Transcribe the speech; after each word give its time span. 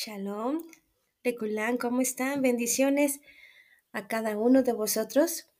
Shalom, 0.00 0.62
Leculán, 1.24 1.76
¿cómo 1.76 2.00
están? 2.00 2.40
Bendiciones 2.40 3.20
a 3.90 4.06
cada 4.06 4.38
uno 4.38 4.62
de 4.62 4.72
vosotros. 4.72 5.50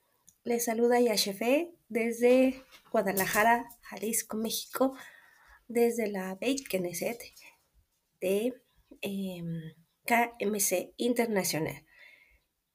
Les 0.44 0.66
saluda 0.66 1.00
Yashefe 1.00 1.74
desde 1.88 2.62
Guadalajara, 2.92 3.68
Jalisco, 3.82 4.36
México, 4.36 4.94
desde 5.66 6.06
la 6.06 6.36
Beit 6.36 6.68
Knesset 6.68 7.20
de 8.20 8.54
em, 9.00 9.74
KMC 10.06 10.94
Internacional. 10.98 11.84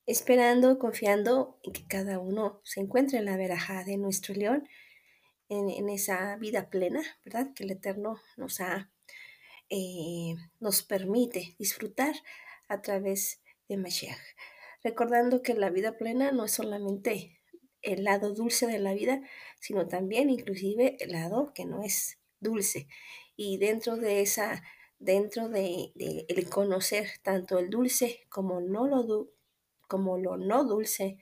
Esperando, 0.05 0.77
confiando 0.79 1.61
en 1.63 1.71
que 1.71 1.87
cada 1.87 2.19
uno 2.19 2.59
se 2.65 2.81
encuentre 2.81 3.19
en 3.19 3.25
la 3.25 3.37
veraja 3.37 3.85
de 3.85 3.95
nuestro 3.95 4.35
león, 4.35 4.67
en, 5.47 5.69
en 5.69 5.87
esa 5.87 6.35
vida 6.35 6.69
plena, 6.69 7.03
¿verdad? 7.23 7.53
Que 7.53 7.63
el 7.63 7.71
Eterno 7.71 8.19
nos 8.35 8.59
ha 8.59 8.92
eh, 9.69 10.35
nos 10.59 10.83
permite 10.83 11.55
disfrutar 11.57 12.15
a 12.67 12.81
través 12.81 13.41
de 13.67 13.77
Mashiach. 13.77 14.19
Recordando 14.83 15.41
que 15.41 15.53
la 15.53 15.69
vida 15.69 15.97
plena 15.97 16.31
no 16.31 16.45
es 16.45 16.51
solamente 16.51 17.39
el 17.81 18.03
lado 18.03 18.33
dulce 18.33 18.67
de 18.67 18.79
la 18.79 18.93
vida, 18.93 19.21
sino 19.59 19.87
también 19.87 20.29
inclusive 20.29 20.97
el 20.99 21.11
lado 21.11 21.53
que 21.53 21.65
no 21.65 21.83
es 21.83 22.19
dulce. 22.39 22.87
Y 23.35 23.57
dentro 23.57 23.97
de 23.97 24.21
esa, 24.21 24.63
dentro 24.99 25.49
de, 25.49 25.91
el 25.95 26.49
conocer 26.49 27.09
tanto 27.21 27.59
el 27.59 27.69
dulce 27.69 28.25
como, 28.29 28.61
no 28.61 28.87
lo, 28.87 29.29
como 29.87 30.17
lo 30.17 30.37
no 30.37 30.63
dulce, 30.63 31.17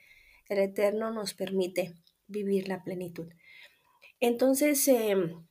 el 0.48 0.58
Eterno 0.58 1.12
nos 1.12 1.34
permite 1.34 1.94
vivir 2.26 2.68
la 2.68 2.82
plenitud. 2.82 3.28
Entonces, 4.20 4.86
em, 4.88 5.46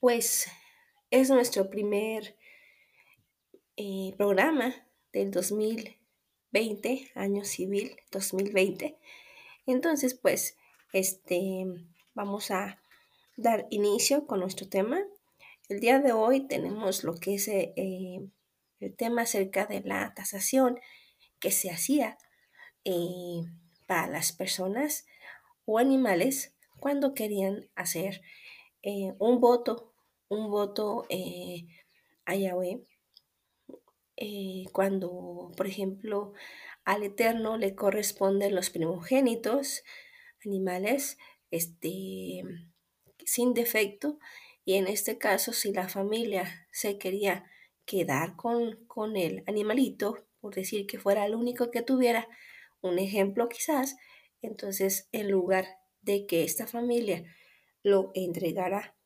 pues 0.00 0.46
es 1.12 1.28
nuestro 1.28 1.68
primer 1.68 2.36
eh, 3.76 4.14
programa 4.16 4.74
del 5.12 5.30
2020, 5.30 7.12
año 7.14 7.44
civil 7.44 7.96
2020. 8.10 8.96
Entonces, 9.66 10.14
pues, 10.14 10.56
este, 10.94 11.66
vamos 12.14 12.50
a 12.50 12.80
dar 13.36 13.66
inicio 13.68 14.26
con 14.26 14.40
nuestro 14.40 14.70
tema. 14.70 15.02
El 15.68 15.80
día 15.80 15.98
de 16.00 16.12
hoy 16.12 16.48
tenemos 16.48 17.04
lo 17.04 17.14
que 17.14 17.34
es 17.34 17.46
eh, 17.46 18.22
el 18.80 18.96
tema 18.96 19.22
acerca 19.22 19.66
de 19.66 19.82
la 19.82 20.14
tasación 20.14 20.80
que 21.40 21.50
se 21.50 21.70
hacía 21.70 22.16
eh, 22.86 23.42
para 23.86 24.06
las 24.06 24.32
personas 24.32 25.04
o 25.66 25.78
animales 25.78 26.54
cuando 26.80 27.12
querían 27.12 27.68
hacer 27.74 28.22
un 29.18 29.40
voto 29.40 29.91
un 30.32 30.50
voto 30.50 31.06
a 32.24 32.34
Yahweh 32.34 32.80
eh, 34.16 34.64
cuando, 34.72 35.50
por 35.56 35.66
ejemplo, 35.66 36.32
al 36.84 37.02
Eterno 37.02 37.56
le 37.58 37.74
corresponden 37.74 38.54
los 38.54 38.70
primogénitos, 38.70 39.82
animales, 40.44 41.18
este, 41.50 42.42
sin 43.24 43.54
defecto, 43.54 44.18
y 44.64 44.74
en 44.74 44.86
este 44.86 45.18
caso, 45.18 45.52
si 45.52 45.72
la 45.72 45.88
familia 45.88 46.66
se 46.70 46.98
quería 46.98 47.44
quedar 47.84 48.36
con, 48.36 48.84
con 48.86 49.16
el 49.16 49.44
animalito, 49.46 50.24
por 50.40 50.54
decir 50.54 50.86
que 50.86 50.98
fuera 50.98 51.26
el 51.26 51.34
único 51.34 51.70
que 51.70 51.82
tuviera, 51.82 52.28
un 52.80 52.98
ejemplo 52.98 53.48
quizás, 53.48 53.96
entonces 54.40 55.08
en 55.12 55.30
lugar 55.30 55.66
de 56.00 56.26
que 56.26 56.42
esta 56.42 56.66
familia 56.66 57.24
lo 57.82 58.10
entregara 58.14 58.96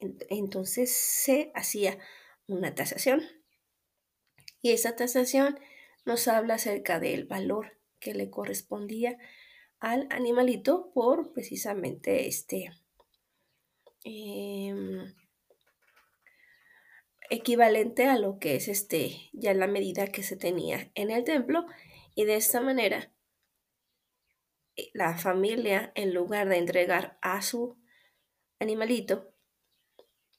entonces 0.00 0.94
se 0.94 1.50
hacía 1.54 1.98
una 2.46 2.74
tasación. 2.74 3.22
Y 4.60 4.72
esa 4.72 4.96
tasación 4.96 5.58
nos 6.04 6.26
habla 6.26 6.54
acerca 6.54 6.98
del 6.98 7.24
valor 7.24 7.78
que 8.00 8.14
le 8.14 8.30
correspondía 8.30 9.18
al 9.78 10.08
animalito 10.10 10.90
por 10.92 11.32
precisamente 11.32 12.26
este 12.26 12.72
em, 14.04 15.14
equivalente 17.30 18.06
a 18.06 18.18
lo 18.18 18.38
que 18.38 18.56
es 18.56 18.68
este 18.68 19.30
ya 19.32 19.54
la 19.54 19.66
medida 19.66 20.08
que 20.08 20.22
se 20.22 20.36
tenía 20.36 20.90
en 20.94 21.10
el 21.10 21.24
templo 21.24 21.66
y 22.14 22.24
de 22.24 22.36
esta 22.36 22.60
manera 22.60 23.12
eh, 24.76 24.90
la 24.94 25.16
familia 25.16 25.92
en 25.94 26.14
lugar 26.14 26.48
de 26.48 26.56
entregar 26.56 27.18
a 27.22 27.42
su 27.42 27.76
animalito 28.58 29.32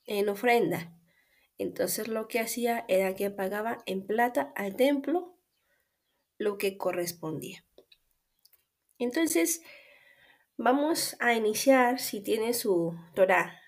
en 0.09 0.28
ofrenda. 0.28 0.92
Entonces 1.58 2.08
lo 2.08 2.28
que 2.28 2.40
hacía 2.40 2.84
era 2.88 3.16
que 3.16 3.30
pagaba 3.30 3.84
en 3.86 4.06
plata 4.06 4.52
al 4.56 4.75
templo 4.75 5.38
lo 6.38 6.58
que 6.58 6.78
correspondía. 6.78 7.64
Entonces, 8.97 9.62
vamos 10.58 11.16
a 11.20 11.34
iniciar, 11.34 12.00
si 12.00 12.22
tienen 12.22 12.53
su 12.53 12.97
Torah, 13.14 13.62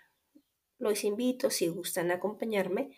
los 0.78 1.04
invito, 1.04 1.50
si 1.50 1.68
gustan 1.68 2.12
acompañarme, 2.12 2.98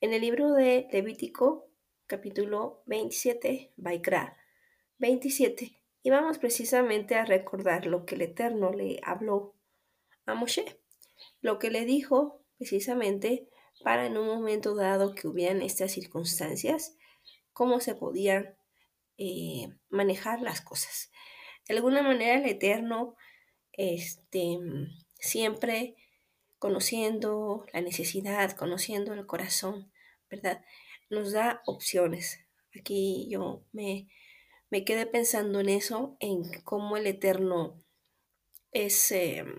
en 0.00 0.12
el 0.12 0.22
libro 0.22 0.52
de 0.52 0.88
Levítico, 0.90 1.70
capítulo 2.06 2.82
27, 2.86 3.72
Baikra 3.76 4.36
27, 4.98 5.80
y 6.02 6.10
vamos 6.10 6.38
precisamente 6.38 7.14
a 7.14 7.24
recordar 7.24 7.86
lo 7.86 8.04
que 8.04 8.16
el 8.16 8.22
Eterno 8.22 8.72
le 8.72 9.00
habló 9.02 9.54
a 10.26 10.34
Moshe, 10.34 10.64
lo 11.40 11.58
que 11.58 11.70
le 11.70 11.84
dijo 11.84 12.43
precisamente 12.56 13.48
para 13.82 14.06
en 14.06 14.16
un 14.16 14.26
momento 14.26 14.74
dado 14.74 15.14
que 15.14 15.28
hubieran 15.28 15.62
estas 15.62 15.92
circunstancias, 15.92 16.96
cómo 17.52 17.80
se 17.80 17.94
podían 17.94 18.56
eh, 19.18 19.68
manejar 19.88 20.40
las 20.40 20.60
cosas. 20.60 21.10
De 21.68 21.74
alguna 21.74 22.02
manera 22.02 22.36
el 22.36 22.46
Eterno, 22.46 23.16
este, 23.72 24.58
siempre 25.18 25.96
conociendo 26.58 27.66
la 27.72 27.80
necesidad, 27.80 28.52
conociendo 28.56 29.12
el 29.12 29.26
corazón, 29.26 29.92
¿verdad? 30.30 30.64
Nos 31.10 31.32
da 31.32 31.62
opciones. 31.66 32.40
Aquí 32.78 33.28
yo 33.30 33.64
me, 33.72 34.08
me 34.70 34.84
quedé 34.84 35.06
pensando 35.06 35.60
en 35.60 35.68
eso, 35.68 36.16
en 36.20 36.62
cómo 36.62 36.96
el 36.96 37.06
Eterno 37.06 37.82
es... 38.72 39.12
Em, 39.12 39.54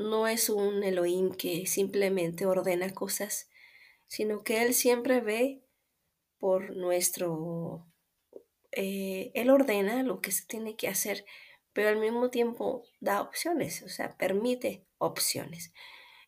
no 0.00 0.26
es 0.26 0.48
un 0.48 0.82
Elohim 0.82 1.32
que 1.32 1.66
simplemente 1.66 2.46
ordena 2.46 2.92
cosas, 2.92 3.48
sino 4.06 4.42
que 4.42 4.62
Él 4.62 4.74
siempre 4.74 5.20
ve 5.20 5.62
por 6.38 6.74
nuestro... 6.76 7.86
Eh, 8.72 9.32
él 9.34 9.50
ordena 9.50 10.02
lo 10.04 10.20
que 10.20 10.30
se 10.30 10.46
tiene 10.46 10.76
que 10.76 10.86
hacer, 10.86 11.24
pero 11.72 11.88
al 11.88 11.96
mismo 11.96 12.30
tiempo 12.30 12.84
da 13.00 13.20
opciones, 13.20 13.82
o 13.82 13.88
sea, 13.88 14.16
permite 14.16 14.86
opciones. 14.98 15.72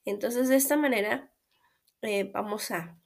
Entonces, 0.04 0.48
de 0.48 0.56
esta 0.56 0.76
manera, 0.76 1.32
eh, 2.02 2.24
vamos 2.24 2.72
a 2.72 3.00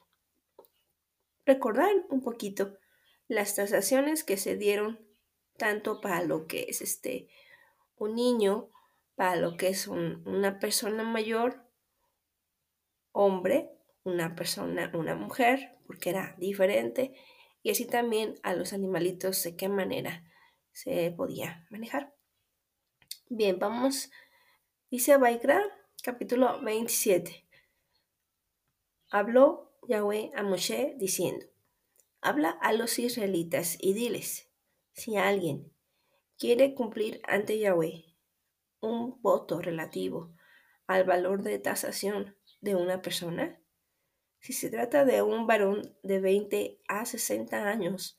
recordar 1.44 1.90
un 2.08 2.22
poquito 2.22 2.78
las 3.28 3.54
tasaciones 3.54 4.24
que 4.24 4.38
se 4.38 4.56
dieron 4.56 5.06
tanto 5.58 6.00
para 6.00 6.22
lo 6.22 6.46
que 6.46 6.66
es 6.68 6.80
este 6.80 7.28
un 7.96 8.14
niño 8.14 8.70
para 9.16 9.36
lo 9.36 9.56
que 9.56 9.68
es 9.68 9.88
una 9.88 10.58
persona 10.60 11.02
mayor, 11.02 11.66
hombre, 13.12 13.72
una 14.04 14.36
persona, 14.36 14.92
una 14.94 15.14
mujer, 15.14 15.78
porque 15.86 16.10
era 16.10 16.36
diferente, 16.38 17.14
y 17.62 17.70
así 17.70 17.86
también 17.86 18.34
a 18.42 18.54
los 18.54 18.72
animalitos 18.72 19.42
de 19.42 19.56
qué 19.56 19.68
manera 19.68 20.22
se 20.70 21.10
podía 21.10 21.66
manejar. 21.70 22.14
Bien, 23.28 23.58
vamos, 23.58 24.10
dice 24.90 25.16
Baikra, 25.16 25.62
capítulo 26.02 26.60
27. 26.62 27.48
Habló 29.10 29.72
Yahweh 29.88 30.30
a 30.36 30.42
Moshe 30.42 30.94
diciendo, 30.98 31.46
habla 32.20 32.50
a 32.50 32.72
los 32.74 32.98
israelitas 32.98 33.78
y 33.80 33.94
diles, 33.94 34.50
si 34.92 35.16
alguien 35.16 35.72
quiere 36.38 36.74
cumplir 36.74 37.20
ante 37.26 37.58
Yahweh 37.58 38.05
un 38.80 39.20
voto 39.22 39.60
relativo 39.60 40.34
al 40.86 41.04
valor 41.04 41.42
de 41.42 41.58
tasación 41.58 42.36
de 42.60 42.74
una 42.74 43.02
persona? 43.02 43.60
Si 44.40 44.52
se 44.52 44.70
trata 44.70 45.04
de 45.04 45.22
un 45.22 45.46
varón 45.46 45.96
de 46.02 46.20
20 46.20 46.80
a 46.88 47.04
60 47.04 47.68
años, 47.68 48.18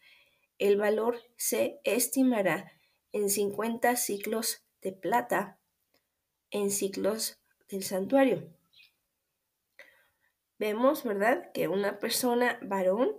el 0.57 0.77
valor 0.77 1.19
se 1.36 1.80
estimará 1.83 2.71
en 3.12 3.30
50 3.30 3.95
ciclos 3.95 4.65
de 4.81 4.92
plata 4.92 5.59
en 6.51 6.71
ciclos 6.71 7.39
del 7.69 7.83
santuario. 7.83 8.54
Vemos, 10.59 11.04
¿verdad?, 11.04 11.51
que 11.54 11.68
una 11.68 12.00
persona 12.00 12.59
varón 12.63 13.15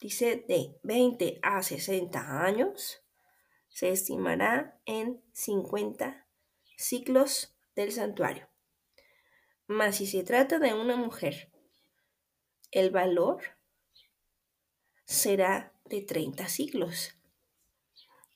dice 0.00 0.44
de 0.48 0.78
20 0.82 1.38
a 1.42 1.62
60 1.62 2.44
años 2.44 3.02
se 3.78 3.90
estimará 3.90 4.76
en 4.86 5.22
50 5.34 6.26
ciclos 6.76 7.54
del 7.76 7.92
santuario. 7.92 8.48
Mas 9.68 9.98
si 9.98 10.08
se 10.08 10.24
trata 10.24 10.58
de 10.58 10.74
una 10.74 10.96
mujer, 10.96 11.52
el 12.72 12.90
valor 12.90 13.40
será 15.04 15.72
de 15.84 16.02
30 16.02 16.48
ciclos. 16.48 17.20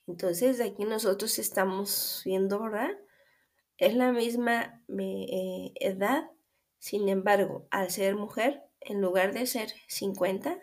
Entonces 0.07 0.61
aquí 0.61 0.85
nosotros 0.85 1.37
estamos 1.37 2.21
viendo, 2.23 2.61
¿verdad? 2.61 2.97
Es 3.75 3.95
la 3.95 4.13
misma 4.13 4.81
eh, 4.97 5.73
edad, 5.75 6.31
sin 6.79 7.09
embargo, 7.09 7.67
al 7.69 7.91
ser 7.91 8.15
mujer, 8.15 8.63
en 8.79 9.01
lugar 9.01 9.33
de 9.33 9.45
ser 9.45 9.73
50 9.87 10.57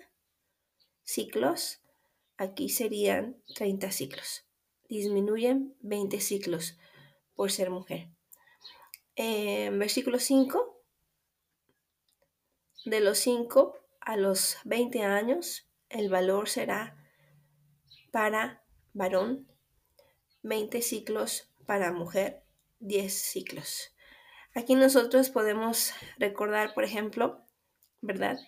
ciclos, 1.02 1.82
aquí 2.38 2.70
serían 2.70 3.36
30 3.54 3.92
ciclos. 3.92 4.46
Disminuyen 4.90 5.74
20 5.80 6.20
ciclos 6.20 6.76
por 7.34 7.50
ser 7.50 7.70
mujer. 7.70 8.08
En 9.16 9.78
versículo 9.78 10.18
5, 10.18 10.82
de 12.84 13.00
los 13.00 13.18
5 13.18 13.78
a 14.00 14.16
los 14.16 14.58
20 14.64 15.02
años, 15.04 15.70
el 15.88 16.10
valor 16.10 16.48
será 16.48 16.96
para 18.10 18.64
varón 18.92 19.46
20 20.42 20.82
ciclos, 20.82 21.52
para 21.66 21.92
mujer 21.92 22.42
10 22.80 23.12
ciclos. 23.12 23.94
Aquí 24.54 24.74
nosotros 24.74 25.30
podemos 25.30 25.92
recordar, 26.18 26.74
por 26.74 26.82
ejemplo, 26.82 27.44
¿verdad? 28.00 28.40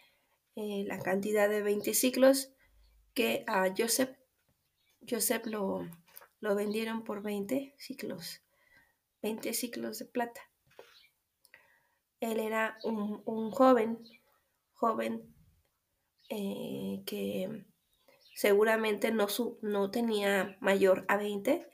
Eh, 0.56 0.84
la 0.88 0.98
cantidad 0.98 1.48
de 1.48 1.62
20 1.62 1.94
ciclos 1.94 2.52
que 3.14 3.44
a 3.46 3.72
Joseph, 3.76 4.16
Joseph 5.08 5.46
lo, 5.46 5.88
lo 6.42 6.54
vendieron 6.54 7.02
por 7.02 7.22
20 7.22 7.74
ciclos, 7.78 8.42
20 9.22 9.54
ciclos 9.54 9.98
de 9.98 10.04
plata. 10.04 10.42
Él 12.20 12.38
era 12.38 12.78
un 12.84 13.50
joven 13.50 13.98
joven 14.82 15.32
eh, 16.28 17.04
que 17.06 17.64
seguramente 18.34 19.12
no, 19.12 19.28
no 19.62 19.90
tenía 19.92 20.56
mayor 20.60 21.04
a 21.06 21.16
20, 21.16 21.70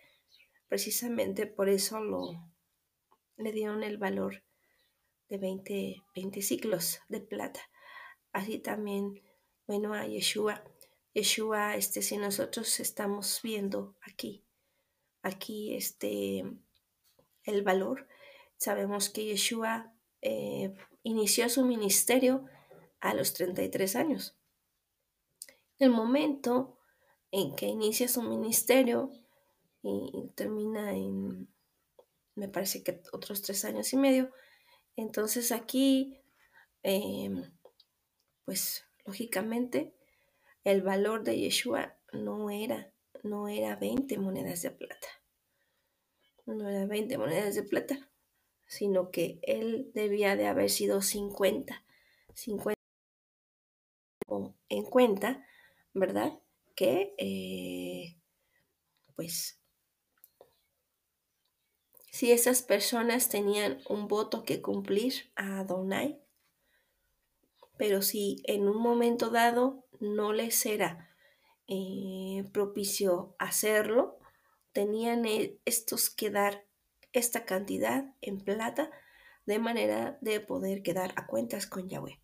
precisamente 0.68 1.46
por 1.46 1.70
eso 1.70 2.00
lo, 2.00 2.52
le 3.38 3.52
dieron 3.52 3.82
el 3.82 3.96
valor 3.96 4.44
de 5.30 5.38
20, 5.38 6.02
20 6.14 6.42
ciclos 6.42 7.00
de 7.08 7.22
plata. 7.22 7.60
Así 8.32 8.58
también, 8.58 9.22
bueno, 9.66 9.94
a 9.94 10.06
Yeshua. 10.06 10.62
Yeshua, 11.14 11.76
este, 11.76 12.02
si 12.02 12.18
nosotros 12.18 12.78
estamos 12.78 13.40
viendo 13.42 13.96
aquí, 14.02 14.44
aquí, 15.22 15.74
este, 15.74 16.44
el 17.44 17.62
valor, 17.62 18.06
sabemos 18.56 19.08
que 19.10 19.24
Yeshua 19.24 19.92
eh, 20.22 20.74
inició 21.02 21.48
su 21.48 21.64
ministerio 21.64 22.44
a 23.00 23.14
los 23.14 23.32
33 23.34 23.96
años. 23.96 24.36
El 25.78 25.90
momento 25.90 26.78
en 27.30 27.54
que 27.54 27.66
inicia 27.66 28.08
su 28.08 28.22
ministerio 28.22 29.12
y 29.82 30.28
termina 30.34 30.92
en, 30.92 31.48
me 32.34 32.48
parece 32.48 32.82
que 32.82 33.00
otros 33.12 33.42
tres 33.42 33.64
años 33.64 33.92
y 33.92 33.96
medio, 33.96 34.30
entonces 34.96 35.52
aquí, 35.52 36.20
em, 36.82 37.44
pues 38.44 38.84
lógicamente, 39.04 39.94
el 40.64 40.82
valor 40.82 41.22
de 41.22 41.38
Yeshua 41.38 41.96
no 42.12 42.50
era, 42.50 42.92
no 43.22 43.48
era 43.48 43.76
20 43.76 44.18
monedas 44.18 44.62
de 44.62 44.70
plata. 44.70 45.08
No 46.46 46.68
era 46.68 46.86
20 46.86 47.18
monedas 47.18 47.54
de 47.54 47.62
plata, 47.62 48.10
sino 48.66 49.10
que 49.10 49.38
él 49.42 49.90
debía 49.94 50.36
de 50.36 50.46
haber 50.46 50.70
sido 50.70 51.02
50. 51.02 51.84
50 52.34 52.78
en 54.68 54.84
cuenta, 54.84 55.44
¿verdad? 55.94 56.32
Que, 56.74 57.14
eh, 57.18 58.16
pues, 59.16 59.60
si 62.10 62.32
esas 62.32 62.62
personas 62.62 63.28
tenían 63.28 63.80
un 63.88 64.08
voto 64.08 64.44
que 64.44 64.60
cumplir 64.62 65.30
a 65.36 65.60
Adonai, 65.60 66.20
pero 67.76 68.02
si 68.02 68.42
en 68.44 68.68
un 68.68 68.78
momento 68.78 69.30
dado 69.30 69.86
no 70.00 70.32
les 70.32 70.66
era 70.66 71.07
eh, 71.68 72.44
propicio 72.52 73.36
hacerlo, 73.38 74.18
tenían 74.72 75.24
e, 75.26 75.58
estos 75.64 76.10
que 76.10 76.30
dar 76.30 76.66
esta 77.12 77.44
cantidad 77.44 78.14
en 78.20 78.38
plata 78.40 78.90
de 79.46 79.58
manera 79.58 80.18
de 80.20 80.40
poder 80.40 80.82
quedar 80.82 81.12
a 81.16 81.26
cuentas 81.26 81.66
con 81.66 81.88
Yahweh 81.88 82.20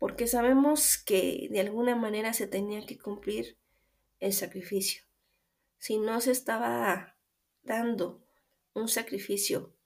porque 0.00 0.26
sabemos 0.26 0.96
que 0.96 1.48
de 1.50 1.60
alguna 1.60 1.94
manera 1.94 2.32
se 2.32 2.46
tenía 2.46 2.86
que 2.86 2.98
cumplir 2.98 3.58
el 4.18 4.32
sacrificio. 4.32 5.02
Si 5.76 5.98
no 5.98 6.22
se 6.22 6.30
estaba 6.30 7.18
dando 7.62 8.24
un 8.72 8.88
sacrificio 8.88 9.76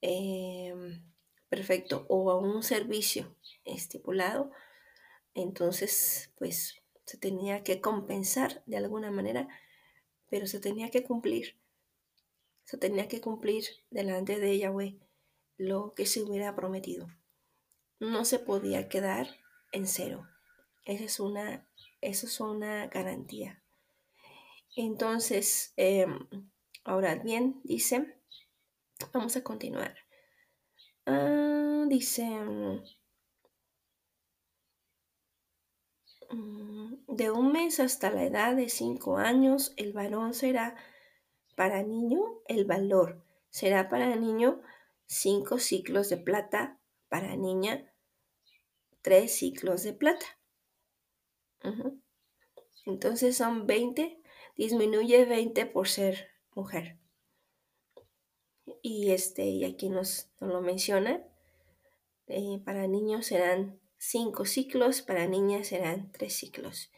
em, 0.00 1.04
perfecto 1.50 2.06
o 2.08 2.38
un 2.38 2.62
servicio 2.62 3.36
estipulado, 3.66 4.50
entonces 5.34 6.32
pues 6.38 6.79
se 7.10 7.18
tenía 7.18 7.64
que 7.64 7.80
compensar 7.80 8.62
de 8.66 8.76
alguna 8.76 9.10
manera, 9.10 9.48
pero 10.28 10.46
se 10.46 10.60
tenía 10.60 10.92
que 10.92 11.02
cumplir. 11.02 11.56
Se 12.62 12.78
tenía 12.78 13.08
que 13.08 13.20
cumplir 13.20 13.64
delante 13.90 14.38
de 14.38 14.56
Yahweh 14.56 14.96
lo 15.56 15.92
que 15.94 16.06
se 16.06 16.22
hubiera 16.22 16.54
prometido. 16.54 17.08
No 17.98 18.24
se 18.24 18.38
podía 18.38 18.88
quedar 18.88 19.26
en 19.72 19.88
cero. 19.88 20.28
Esa 20.84 21.02
es 21.02 21.18
una, 21.18 21.68
eso 22.00 22.28
es 22.28 22.38
una 22.38 22.86
garantía. 22.86 23.60
Entonces, 24.76 25.72
em, 25.76 26.28
ahora 26.84 27.16
bien, 27.16 27.60
dice, 27.64 28.14
vamos 29.12 29.34
a 29.34 29.42
continuar. 29.42 29.96
Ah, 31.06 31.86
dice, 31.88 32.22
mm, 32.22 32.84
de 36.30 37.30
un 37.30 37.52
mes 37.52 37.80
hasta 37.80 38.10
la 38.10 38.24
edad 38.24 38.54
de 38.54 38.68
cinco 38.68 39.16
años, 39.16 39.72
el 39.76 39.92
varón 39.92 40.32
será 40.34 40.76
para 41.56 41.82
niño 41.82 42.20
el 42.46 42.64
valor. 42.64 43.24
Será 43.50 43.88
para 43.88 44.14
niño 44.16 44.60
cinco 45.06 45.58
ciclos 45.58 46.08
de 46.08 46.16
plata, 46.16 46.78
para 47.08 47.36
niña 47.36 47.92
tres 49.02 49.36
ciclos 49.36 49.82
de 49.82 49.92
plata. 49.92 50.26
Entonces 52.86 53.36
son 53.36 53.66
20, 53.66 54.22
disminuye 54.56 55.24
20 55.24 55.66
por 55.66 55.88
ser 55.88 56.28
mujer. 56.54 56.98
Y 58.82 59.10
este, 59.10 59.44
y 59.44 59.64
aquí 59.64 59.88
nos, 59.88 60.30
lo 60.38 60.62
menciona. 60.62 61.22
Eh, 62.28 62.62
para 62.64 62.86
niños 62.86 63.26
serán 63.26 63.80
5 64.00 64.44
ciclos, 64.44 65.00
para 65.00 65.26
niñas 65.26 65.68
serán 65.68 66.10
3 66.12 66.32
ciclos. 66.34 66.90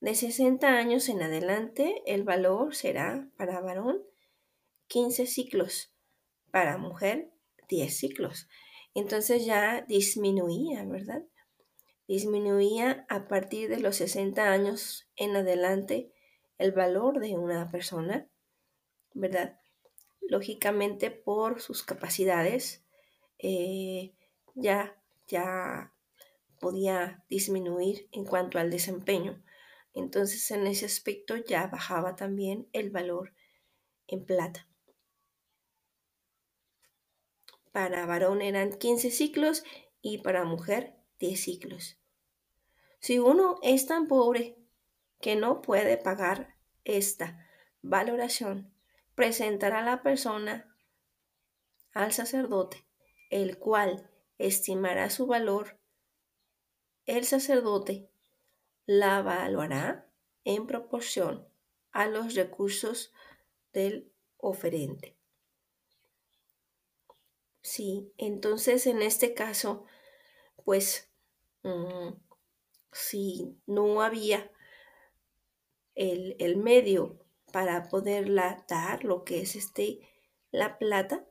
De 0.00 0.14
60 0.14 0.66
años 0.66 1.08
en 1.08 1.22
adelante, 1.22 2.02
el 2.06 2.24
valor 2.24 2.74
será 2.74 3.30
para 3.36 3.60
varón 3.60 4.02
15 4.88 5.26
ciclos, 5.26 5.94
para 6.50 6.76
mujer 6.76 7.30
10 7.68 7.96
ciclos 7.96 8.48
entonces 8.94 9.44
ya 9.44 9.82
disminuía, 9.82 10.84
¿verdad? 10.84 11.22
Disminuía 12.06 13.06
a 13.08 13.26
partir 13.26 13.70
de 13.70 13.80
los 13.80 13.96
60 13.96 14.50
años 14.50 15.08
en 15.16 15.34
adelante 15.36 16.12
el 16.58 16.72
valor 16.72 17.20
de 17.20 17.36
una 17.38 17.70
persona, 17.70 18.28
¿verdad? 19.14 19.58
Lógicamente 20.20 21.10
por 21.10 21.60
sus 21.60 21.82
capacidades 21.82 22.84
eh, 23.38 24.14
ya, 24.54 25.00
ya 25.26 25.92
podía 26.62 27.24
disminuir 27.28 28.08
en 28.12 28.24
cuanto 28.24 28.58
al 28.58 28.70
desempeño. 28.70 29.44
Entonces 29.92 30.48
en 30.52 30.66
ese 30.66 30.86
aspecto 30.86 31.36
ya 31.36 31.66
bajaba 31.66 32.14
también 32.14 32.68
el 32.72 32.90
valor 32.90 33.34
en 34.06 34.24
plata. 34.24 34.68
Para 37.72 38.06
varón 38.06 38.42
eran 38.42 38.72
15 38.72 39.10
ciclos 39.10 39.64
y 40.00 40.18
para 40.18 40.44
mujer 40.44 40.94
10 41.18 41.40
ciclos. 41.40 41.98
Si 43.00 43.18
uno 43.18 43.56
es 43.62 43.86
tan 43.86 44.06
pobre 44.06 44.56
que 45.20 45.34
no 45.34 45.62
puede 45.62 45.96
pagar 45.96 46.54
esta 46.84 47.44
valoración, 47.82 48.72
presentará 49.16 49.80
a 49.80 49.84
la 49.84 50.02
persona 50.02 50.72
al 51.92 52.12
sacerdote, 52.12 52.86
el 53.30 53.58
cual 53.58 54.08
estimará 54.38 55.10
su 55.10 55.26
valor. 55.26 55.81
El 57.06 57.24
sacerdote 57.24 58.08
la 58.86 59.18
evaluará 59.18 60.08
en 60.44 60.66
proporción 60.66 61.46
a 61.90 62.06
los 62.06 62.34
recursos 62.34 63.12
del 63.72 64.12
oferente. 64.38 65.16
Sí, 67.62 68.12
entonces 68.18 68.86
en 68.86 69.02
este 69.02 69.34
caso, 69.34 69.84
pues 70.64 71.10
mm, 71.62 72.14
si 72.92 73.56
no 73.66 74.02
había 74.02 74.50
el, 75.94 76.36
el 76.38 76.56
medio 76.56 77.18
para 77.52 77.88
poderla 77.88 78.64
dar, 78.68 79.04
lo 79.04 79.24
que 79.24 79.42
es 79.42 79.56
este, 79.56 80.00
la 80.50 80.78
plata, 80.78 81.24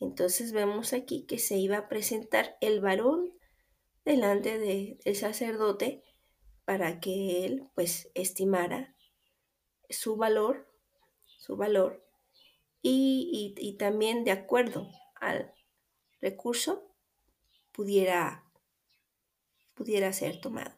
entonces 0.00 0.52
vemos 0.52 0.92
aquí 0.92 1.24
que 1.26 1.38
se 1.38 1.56
iba 1.56 1.78
a 1.78 1.88
presentar 1.88 2.56
el 2.60 2.80
varón 2.80 3.32
delante 4.06 4.58
del 4.58 5.16
sacerdote 5.16 6.04
para 6.64 7.00
que 7.00 7.44
él 7.44 7.68
pues 7.74 8.10
estimara 8.14 8.96
su 9.90 10.16
valor, 10.16 10.72
su 11.26 11.56
valor 11.56 12.06
y, 12.80 13.54
y 13.58 13.76
también 13.76 14.24
de 14.24 14.30
acuerdo 14.30 14.88
al 15.16 15.52
recurso 16.20 16.94
pudiera, 17.72 18.44
pudiera 19.74 20.12
ser 20.12 20.40
tomado. 20.40 20.76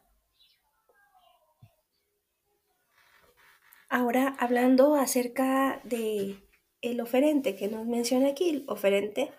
Ahora 3.89 4.35
hablando 4.39 4.95
acerca 4.95 5.81
de 5.83 6.47
el 6.81 6.99
oferente 6.99 7.55
que 7.55 7.67
nos 7.67 7.85
menciona 7.85 8.29
aquí, 8.29 8.49
el 8.49 8.65
oferente 8.67 9.31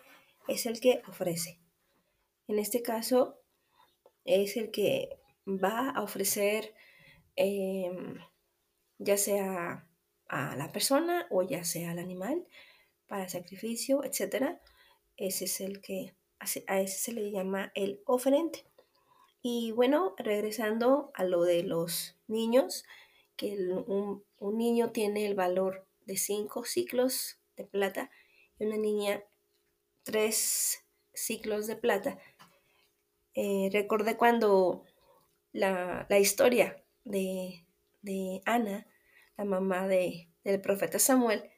es 0.46 0.66
el 0.66 0.80
que 0.80 1.02
ofrece. 1.08 1.60
En 2.46 2.58
este 2.58 2.82
caso 2.82 3.39
es 4.24 4.56
el 4.56 4.70
que 4.70 5.18
va 5.46 5.90
a 5.90 6.02
ofrecer 6.02 6.74
em, 7.36 8.18
ya 8.98 9.16
sea 9.16 9.88
a 10.28 10.56
la 10.56 10.70
persona 10.72 11.26
o 11.30 11.42
ya 11.42 11.64
sea 11.64 11.90
al 11.90 11.98
animal 11.98 12.46
para 13.06 13.28
sacrificio, 13.28 14.04
etc. 14.04 14.58
Ese 15.16 15.46
es 15.46 15.60
el 15.60 15.80
que 15.80 16.14
a 16.66 16.80
ese 16.80 16.98
se 16.98 17.12
le 17.12 17.30
llama 17.30 17.72
el 17.74 18.00
oferente. 18.06 18.64
Y 19.42 19.72
bueno, 19.72 20.14
regresando 20.18 21.10
a 21.14 21.24
lo 21.24 21.42
de 21.42 21.62
los 21.62 22.16
niños, 22.28 22.84
que 23.36 23.54
un, 23.56 24.24
un 24.38 24.58
niño 24.58 24.90
tiene 24.90 25.26
el 25.26 25.34
valor 25.34 25.86
de 26.04 26.16
5 26.16 26.64
ciclos 26.64 27.38
de 27.56 27.64
plata 27.64 28.10
y 28.58 28.66
una 28.66 28.76
niña 28.76 29.24
3 30.04 30.84
ciclos 31.12 31.66
de 31.66 31.76
plata. 31.76 32.18
Eh, 33.34 33.70
recordé 33.72 34.16
cuando 34.16 34.84
la, 35.52 36.06
historia 36.18 36.82
de, 37.04 37.64
Ana, 38.44 38.86
la 39.36 39.44
mamá 39.44 39.86
de, 39.86 40.28
del 40.44 40.60
profeta 40.60 40.98
Samuel, 40.98 41.50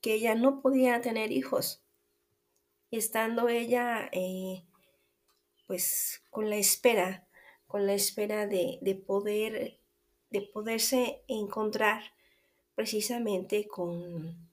que 0.00 0.14
ella 0.14 0.34
no 0.34 0.60
podía 0.60 1.00
tener 1.00 1.32
hijos. 1.32 1.84
Estando 2.90 3.48
ella, 3.48 4.08
eh, 4.12 4.64
pues, 5.66 6.22
con 6.30 6.50
la 6.50 6.56
espera, 6.56 7.28
con 7.66 7.86
la 7.86 7.94
espera 7.94 8.46
de, 8.46 8.78
de, 8.80 8.94
poder, 8.94 9.80
de 10.30 10.42
poderse 10.42 11.22
encontrar 11.28 12.02
precisamente 12.74 13.68
con, 13.68 14.48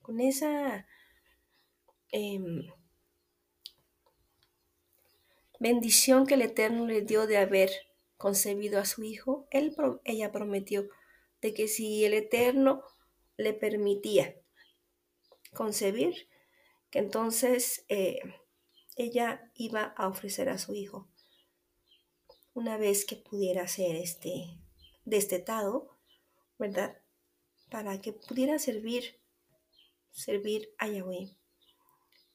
con 0.00 0.20
esa 0.20 0.86
em, 2.12 2.70
bendición 5.58 6.26
que 6.26 6.34
el 6.34 6.42
Eterno 6.42 6.86
le 6.86 7.02
dio 7.02 7.26
de 7.26 7.38
haber 7.38 7.70
concebido 8.16 8.80
a 8.80 8.84
su 8.84 9.02
hijo, 9.02 9.46
él, 9.50 9.76
ella 10.04 10.32
prometió 10.32 10.88
de 11.40 11.54
que 11.54 11.68
si 11.68 12.04
el 12.04 12.14
Eterno 12.14 12.82
le 13.36 13.52
permitía 13.52 14.36
concebir, 15.52 16.28
que 16.90 16.98
entonces 16.98 17.84
eh, 17.88 18.20
ella 18.96 19.50
iba 19.54 19.94
a 19.96 20.08
ofrecer 20.08 20.48
a 20.48 20.58
su 20.58 20.74
hijo. 20.74 21.08
Una 22.54 22.78
vez 22.78 23.04
que 23.04 23.16
pudiera 23.16 23.68
ser 23.68 23.96
este 23.96 24.58
destetado, 25.04 25.98
¿verdad? 26.58 26.98
Para 27.70 28.00
que 28.00 28.12
pudiera 28.12 28.58
servir 28.58 29.20
servir 30.16 30.74
a 30.78 30.88
Yahweh. 30.88 31.36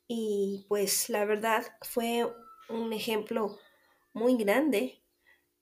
Y 0.07 0.65
pues 0.67 1.09
la 1.09 1.25
verdad 1.25 1.65
fue 1.81 2.31
un 2.71 2.93
ejemplo 2.93 3.57
muy 4.13 4.35
grande, 4.37 5.01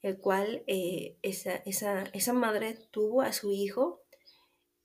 el 0.02 0.20
cual 0.20 0.64
eh, 0.68 1.18
esa, 1.22 1.56
esa, 1.66 2.04
esa 2.14 2.34
madre 2.34 2.78
tuvo 2.92 3.22
a 3.22 3.34
su 3.34 3.52
hijo 3.52 4.02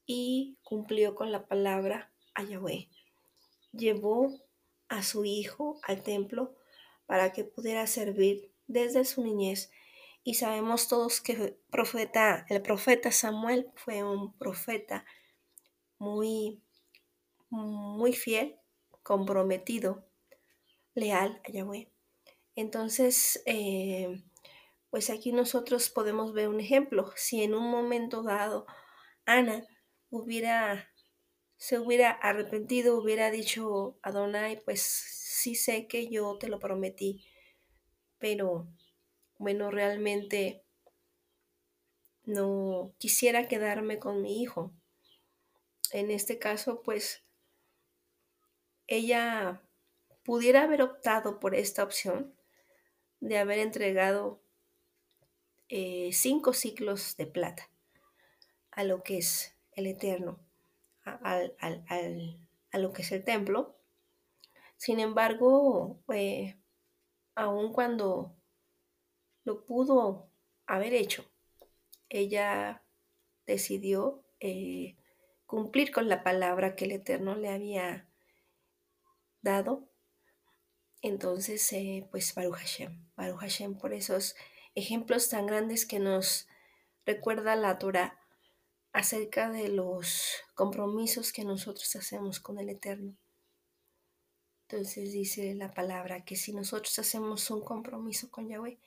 y 0.05 0.57
cumplió 0.63 1.15
con 1.15 1.31
la 1.31 1.47
palabra 1.47 2.11
a 2.33 2.43
Yahweh. 2.43 2.89
Llevó 3.71 4.31
a 4.87 5.03
su 5.03 5.25
hijo 5.25 5.79
al 5.83 6.03
templo 6.03 6.55
para 7.05 7.31
que 7.31 7.43
pudiera 7.43 7.87
servir 7.87 8.51
desde 8.67 9.05
su 9.05 9.23
niñez. 9.23 9.71
Y 10.23 10.35
sabemos 10.35 10.87
todos 10.87 11.21
que 11.21 11.59
profeta, 11.69 12.45
el 12.49 12.61
profeta 12.61 13.11
Samuel 13.11 13.71
fue 13.75 14.03
un 14.03 14.35
profeta 14.37 15.05
muy 15.99 16.61
muy 17.49 18.13
fiel, 18.13 18.55
comprometido, 19.03 20.05
leal 20.93 21.41
a 21.45 21.51
Yahweh. 21.51 21.94
Entonces, 22.55 23.41
eh, 23.45 24.23
pues 24.89 25.09
aquí 25.09 25.33
nosotros 25.33 25.89
podemos 25.89 26.33
ver 26.33 26.47
un 26.47 26.61
ejemplo. 26.61 27.11
Si 27.17 27.43
en 27.43 27.53
un 27.53 27.69
momento 27.69 28.23
dado 28.23 28.65
Ana 29.25 29.67
hubiera, 30.09 30.89
se 31.57 31.79
hubiera 31.79 32.11
arrepentido, 32.11 32.97
hubiera 32.97 33.29
dicho 33.29 33.97
a 34.01 34.11
Donai, 34.11 34.61
pues 34.63 34.81
sí 34.81 35.55
sé 35.55 35.87
que 35.87 36.07
yo 36.07 36.37
te 36.37 36.47
lo 36.47 36.59
prometí, 36.59 37.25
pero 38.19 38.67
bueno, 39.37 39.69
realmente 39.69 40.63
no 42.23 42.93
quisiera 42.97 43.47
quedarme 43.49 43.99
con 43.99 44.21
mi 44.21 44.41
hijo. 44.41 44.71
En 45.91 46.09
este 46.09 46.39
caso, 46.39 46.81
pues 46.83 47.23
ella 48.87 49.61
pudiera 50.23 50.63
haber 50.63 50.81
optado 50.81 51.39
por 51.39 51.53
esta 51.53 51.83
opción 51.83 52.34
de 53.27 53.39
haber 53.39 53.57
entregado 53.57 54.39
eh, 55.69 56.11
cinco 56.13 56.53
ciclos 56.53 57.17
de 57.17 57.25
plata 57.25 57.71
a 58.69 58.83
lo 58.83 59.01
que 59.01 59.17
es 59.17 59.57
el 59.71 59.87
eterno, 59.87 60.39
a, 61.03 61.41
lo 62.73 62.93
que 62.93 63.01
es 63.01 63.11
el 63.11 63.23
templo. 63.23 63.75
Sin 64.77 64.99
embargo, 64.99 65.99
eh, 66.13 66.57
aun 67.33 67.73
cuando 67.73 68.35
lo 69.43 69.65
pudo 69.65 70.29
haber 70.67 70.93
hecho, 70.93 71.25
ella 72.09 72.83
decidió 73.47 74.23
eh, 74.39 74.97
cumplir 75.47 75.91
con 75.91 76.09
la 76.09 76.21
palabra 76.23 76.75
que 76.75 76.85
el 76.85 76.91
Eterno 76.91 77.35
le 77.35 77.49
había 77.49 78.07
dado. 79.41 79.89
Entonces, 81.05 81.71
eh, 81.71 82.07
pues 82.09 82.33
Baruch 82.33 82.55
Hashem, 82.55 83.05
Baruch 83.15 83.39
Hashem 83.39 83.77
por 83.77 83.93
esos 83.93 84.35
ejemplos 84.73 85.29
tan 85.29 85.45
grandes 85.45 85.85
que 85.85 85.99
nos 85.99 86.47
recuerda 87.05 87.55
la 87.55 87.77
Torah 87.77 88.19
acerca 88.91 89.51
de 89.51 89.69
los 89.69 90.41
compromisos 90.55 91.31
que 91.31 91.45
nosotros 91.45 91.95
hacemos 91.95 92.39
con 92.39 92.57
el 92.57 92.69
Eterno. 92.69 93.15
Entonces 94.63 95.13
dice 95.13 95.53
la 95.53 95.75
palabra 95.75 96.25
que 96.25 96.35
si 96.35 96.53
nosotros 96.53 96.97
hacemos 96.97 97.51
un 97.51 97.61
compromiso 97.61 98.31
con 98.31 98.49
Yahweh, 98.49 98.79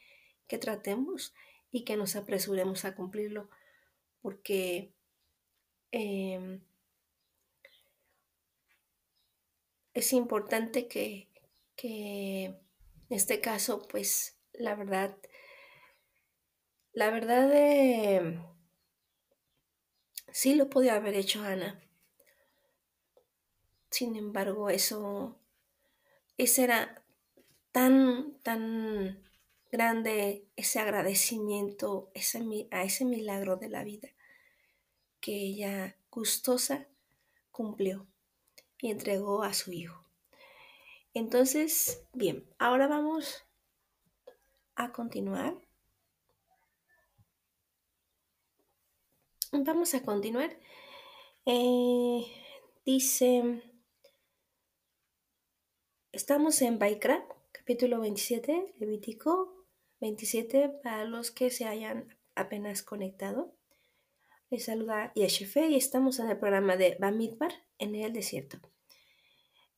que 0.48 0.58
tratemos 0.58 1.32
y 1.70 1.84
que 1.84 1.96
nos 1.96 2.16
apresuremos 2.16 2.84
a 2.84 2.96
cumplirlo, 2.96 3.48
porque 4.22 4.92
em, 5.92 6.60
es 9.94 10.12
importante 10.12 10.88
que, 10.88 11.28
en 11.86 12.56
este 13.10 13.40
caso, 13.40 13.86
pues 13.88 14.38
la 14.52 14.74
verdad, 14.74 15.16
la 16.92 17.10
verdad 17.10 17.50
eh, 17.52 18.40
sí 20.32 20.54
lo 20.54 20.68
podía 20.68 20.96
haber 20.96 21.14
hecho 21.14 21.42
Ana. 21.42 21.80
Sin 23.90 24.16
embargo, 24.16 24.70
eso, 24.70 25.38
ese 26.36 26.64
era 26.64 27.04
tan, 27.72 28.38
tan 28.42 29.24
grande 29.70 30.48
ese 30.56 30.80
agradecimiento 30.80 32.10
ese, 32.14 32.42
a 32.70 32.82
ese 32.82 33.04
milagro 33.04 33.56
de 33.56 33.68
la 33.68 33.84
vida 33.84 34.08
que 35.20 35.32
ella 35.32 35.96
gustosa 36.10 36.88
cumplió 37.50 38.06
y 38.78 38.90
entregó 38.90 39.42
a 39.42 39.52
su 39.52 39.72
hijo. 39.72 40.07
Entonces, 41.14 42.06
bien, 42.12 42.44
ahora 42.58 42.86
vamos 42.86 43.44
a 44.76 44.92
continuar. 44.92 45.56
Vamos 49.52 49.94
a 49.94 50.02
continuar. 50.02 50.56
Eh, 51.46 52.26
dice, 52.84 53.62
estamos 56.12 56.60
en 56.62 56.78
Baikra, 56.78 57.26
capítulo 57.52 58.00
27, 58.00 58.74
Levítico 58.78 59.66
27 60.00 60.68
para 60.82 61.04
los 61.04 61.30
que 61.30 61.50
se 61.50 61.64
hayan 61.64 62.16
apenas 62.34 62.82
conectado. 62.82 63.54
Les 64.50 64.64
saluda 64.64 65.12
Yeshefe 65.14 65.68
y 65.68 65.76
estamos 65.76 66.18
en 66.20 66.30
el 66.30 66.38
programa 66.38 66.76
de 66.76 66.96
Bamidbar 67.00 67.52
en 67.78 67.94
el 67.94 68.12
desierto. 68.12 68.60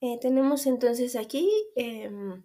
Eh, 0.02 0.18
tenemos 0.18 0.66
entonces 0.66 1.14
aquí, 1.14 1.50
em, 1.76 2.42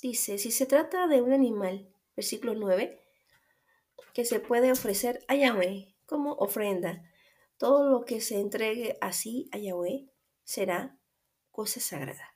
dice, 0.00 0.38
si 0.38 0.50
se 0.50 0.64
trata 0.66 1.06
de 1.08 1.20
un 1.20 1.32
animal, 1.32 1.88
versículo 2.16 2.54
9, 2.54 3.02
que 4.14 4.24
se 4.24 4.40
puede 4.40 4.72
ofrecer 4.72 5.22
a 5.28 5.34
Yahweh 5.34 5.94
como 6.06 6.32
ofrenda, 6.34 7.04
todo 7.58 7.90
lo 7.90 8.04
que 8.06 8.20
se 8.22 8.40
entregue 8.40 8.96
así 9.02 9.48
a 9.52 9.58
Yahweh 9.58 10.06
será 10.44 10.98
cosa 11.52 11.80
sagrada. 11.80 12.34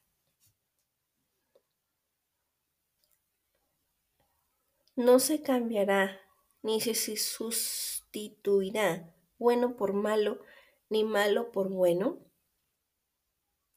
No 4.95 5.19
se 5.19 5.41
cambiará 5.41 6.21
ni 6.63 6.83
se 6.83 7.17
sustituirá 7.17 9.11
bueno 9.39 9.77
por 9.77 9.95
malo, 9.95 10.43
ni 10.91 11.05
malo 11.05 11.51
por 11.53 11.71
bueno. 11.71 12.19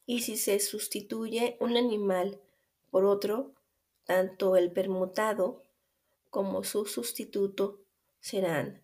Y 0.06 0.22
si 0.22 0.38
se 0.38 0.60
sustituye 0.60 1.58
un 1.60 1.78
animal 1.78 2.40
por 2.92 3.06
otro, 3.06 3.54
tanto 4.06 4.56
el 4.56 4.72
permutado 4.72 5.64
como 6.30 6.64
su 6.64 6.86
sustituto 6.86 7.80
serán 8.20 8.84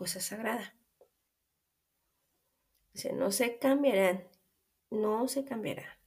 cosa 0.00 0.18
sagrada. 0.18 0.74
no 3.12 3.30
se 3.32 3.58
cambiarán, 3.58 4.26
no 4.90 5.28
se 5.28 5.44
cambiará, 5.44 5.98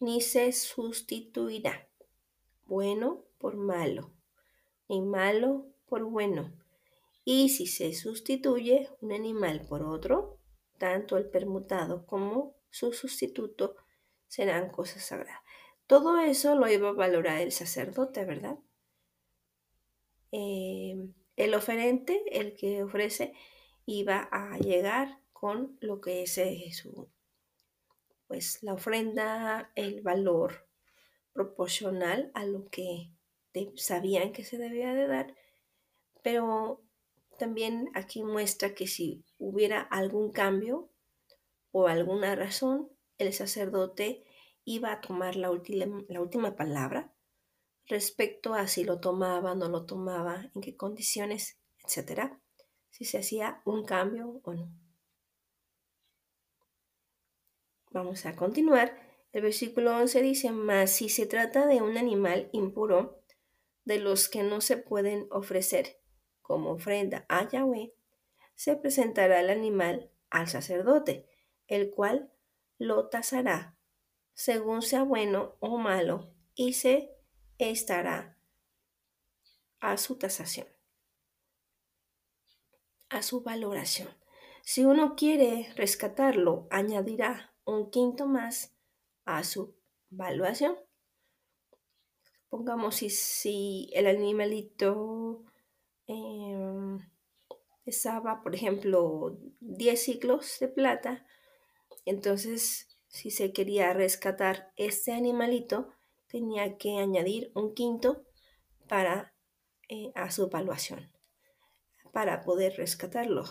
ni 0.00 0.22
se 0.22 0.50
sustituirá 0.52 1.88
bueno 2.64 3.22
por 3.36 3.56
malo, 3.56 4.10
ni 4.88 5.02
malo 5.02 5.66
por 5.86 6.04
bueno. 6.04 6.52
Y 7.24 7.50
si 7.50 7.66
se 7.66 7.92
sustituye 7.92 8.88
un 9.02 9.12
animal 9.12 9.60
por 9.68 9.82
otro, 9.82 10.38
tanto 10.78 11.18
el 11.18 11.28
permutado 11.28 12.06
como 12.06 12.54
su 12.72 12.92
sustituto 12.92 13.76
serán 14.26 14.70
cosas 14.70 15.04
sagradas. 15.04 15.42
Todo 15.86 16.18
eso 16.18 16.56
lo 16.56 16.68
iba 16.68 16.88
a 16.88 16.92
valorar 16.92 17.40
el 17.40 17.52
sacerdote, 17.52 18.24
¿verdad? 18.24 18.58
Eh, 20.32 20.96
el 21.36 21.54
oferente, 21.54 22.24
el 22.32 22.56
que 22.56 22.82
ofrece, 22.82 23.34
iba 23.84 24.28
a 24.32 24.56
llegar 24.58 25.20
con 25.32 25.76
lo 25.80 26.00
que 26.00 26.22
es 26.22 26.38
eh, 26.38 26.70
su, 26.72 27.10
pues 28.26 28.62
la 28.62 28.72
ofrenda, 28.72 29.70
el 29.74 30.00
valor 30.00 30.66
proporcional 31.32 32.30
a 32.34 32.46
lo 32.46 32.68
que 32.70 33.10
sabían 33.76 34.32
que 34.32 34.44
se 34.44 34.56
debía 34.56 34.94
de 34.94 35.06
dar, 35.06 35.34
pero 36.22 36.82
también 37.38 37.90
aquí 37.94 38.22
muestra 38.22 38.74
que 38.74 38.86
si 38.86 39.24
hubiera 39.38 39.80
algún 39.82 40.32
cambio 40.32 40.91
o 41.72 41.88
alguna 41.88 42.36
razón, 42.36 42.90
el 43.18 43.32
sacerdote 43.32 44.24
iba 44.64 44.92
a 44.92 45.00
tomar 45.00 45.36
la 45.36 45.50
última, 45.50 46.04
la 46.08 46.20
última 46.20 46.54
palabra 46.54 47.12
respecto 47.86 48.54
a 48.54 48.68
si 48.68 48.84
lo 48.84 49.00
tomaba, 49.00 49.54
no 49.54 49.68
lo 49.68 49.84
tomaba, 49.84 50.50
en 50.54 50.62
qué 50.62 50.76
condiciones, 50.76 51.58
etcétera, 51.84 52.40
si 52.90 53.04
se 53.04 53.18
hacía 53.18 53.60
un 53.64 53.84
cambio 53.84 54.40
o 54.44 54.54
no. 54.54 54.70
Vamos 57.90 58.24
a 58.24 58.36
continuar. 58.36 58.96
El 59.32 59.42
versículo 59.42 59.96
11 59.96 60.22
dice, 60.22 60.50
más 60.52 60.90
si 60.90 61.08
se 61.08 61.26
trata 61.26 61.66
de 61.66 61.82
un 61.82 61.96
animal 61.96 62.48
impuro, 62.52 63.22
de 63.84 63.98
los 63.98 64.28
que 64.28 64.42
no 64.42 64.60
se 64.60 64.76
pueden 64.76 65.26
ofrecer 65.30 65.98
como 66.40 66.70
ofrenda 66.70 67.26
a 67.28 67.48
Yahweh, 67.48 67.92
se 68.54 68.76
presentará 68.76 69.40
el 69.40 69.50
animal 69.50 70.10
al 70.30 70.48
sacerdote, 70.48 71.28
el 71.74 71.90
cual 71.90 72.30
lo 72.78 73.08
tasará 73.08 73.76
según 74.34 74.82
sea 74.82 75.02
bueno 75.04 75.56
o 75.60 75.78
malo 75.78 76.34
y 76.54 76.74
se 76.74 77.16
estará 77.58 78.38
a 79.80 79.96
su 79.96 80.16
tasación, 80.16 80.66
a 83.08 83.22
su 83.22 83.42
valoración. 83.42 84.08
Si 84.62 84.84
uno 84.84 85.16
quiere 85.16 85.72
rescatarlo, 85.76 86.68
añadirá 86.70 87.54
un 87.64 87.90
quinto 87.90 88.26
más 88.26 88.76
a 89.24 89.42
su 89.42 89.74
valuación. 90.10 90.76
Pongamos 92.48 92.96
si, 92.96 93.10
si 93.10 93.90
el 93.94 94.06
animalito 94.06 95.44
eh, 96.06 96.98
pesaba, 97.84 98.42
por 98.42 98.54
ejemplo, 98.54 99.38
10 99.60 100.02
ciclos 100.02 100.58
de 100.60 100.68
plata, 100.68 101.26
entonces 102.04 102.88
si 103.08 103.30
se 103.30 103.52
quería 103.52 103.92
rescatar 103.92 104.72
este 104.76 105.12
animalito, 105.12 105.92
tenía 106.28 106.78
que 106.78 106.98
añadir 106.98 107.52
un 107.54 107.74
quinto 107.74 108.24
para 108.88 109.34
eh, 109.88 110.12
a 110.14 110.30
su 110.30 110.44
evaluación, 110.44 111.12
para 112.10 112.42
poder 112.42 112.74
rescatarlo. 112.78 113.44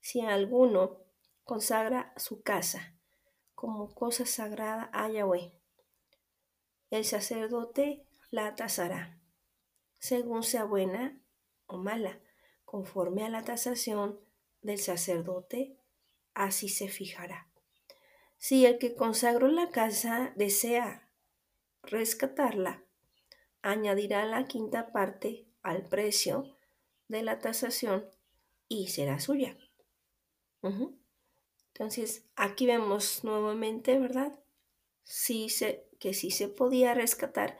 Si 0.00 0.20
alguno 0.20 1.00
consagra 1.42 2.14
su 2.16 2.42
casa 2.42 2.96
como 3.56 3.92
cosa 3.92 4.24
sagrada 4.24 4.88
a 4.92 5.08
Yahweh, 5.08 5.52
el 6.90 7.04
sacerdote 7.04 8.06
la 8.30 8.54
tasará, 8.54 9.20
según 9.98 10.44
sea 10.44 10.62
buena 10.62 11.20
o 11.66 11.76
mala, 11.76 12.20
conforme 12.64 13.24
a 13.24 13.28
la 13.28 13.42
tasación 13.42 14.20
del 14.62 14.78
sacerdote, 14.78 15.76
así 16.34 16.68
se 16.68 16.88
fijará. 16.88 17.48
Si 18.38 18.66
el 18.66 18.78
que 18.78 18.94
consagró 18.94 19.48
la 19.48 19.70
casa 19.70 20.32
desea 20.36 21.08
rescatarla, 21.82 22.84
añadirá 23.62 24.26
la 24.26 24.46
quinta 24.46 24.92
parte 24.92 25.46
al 25.62 25.88
precio 25.88 26.56
de 27.08 27.22
la 27.22 27.38
tasación 27.38 28.06
y 28.68 28.88
será 28.88 29.18
suya. 29.20 29.56
Entonces, 31.72 32.26
aquí 32.36 32.66
vemos 32.66 33.24
nuevamente, 33.24 33.98
¿verdad? 33.98 34.38
Que 35.04 36.14
sí 36.14 36.30
se 36.30 36.48
podía 36.48 36.94
rescatar, 36.94 37.58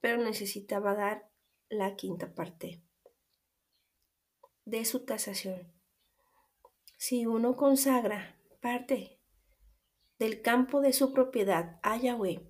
pero 0.00 0.18
necesitaba 0.18 0.94
dar 0.94 1.30
la 1.68 1.96
quinta 1.96 2.34
parte 2.34 2.82
de 4.64 4.84
su 4.84 5.04
tasación. 5.04 5.72
Si 7.00 7.26
uno 7.26 7.54
consagra 7.54 8.36
parte 8.60 9.20
del 10.18 10.42
campo 10.42 10.80
de 10.80 10.92
su 10.92 11.12
propiedad 11.12 11.78
a 11.84 11.96
Yahweh, 11.96 12.42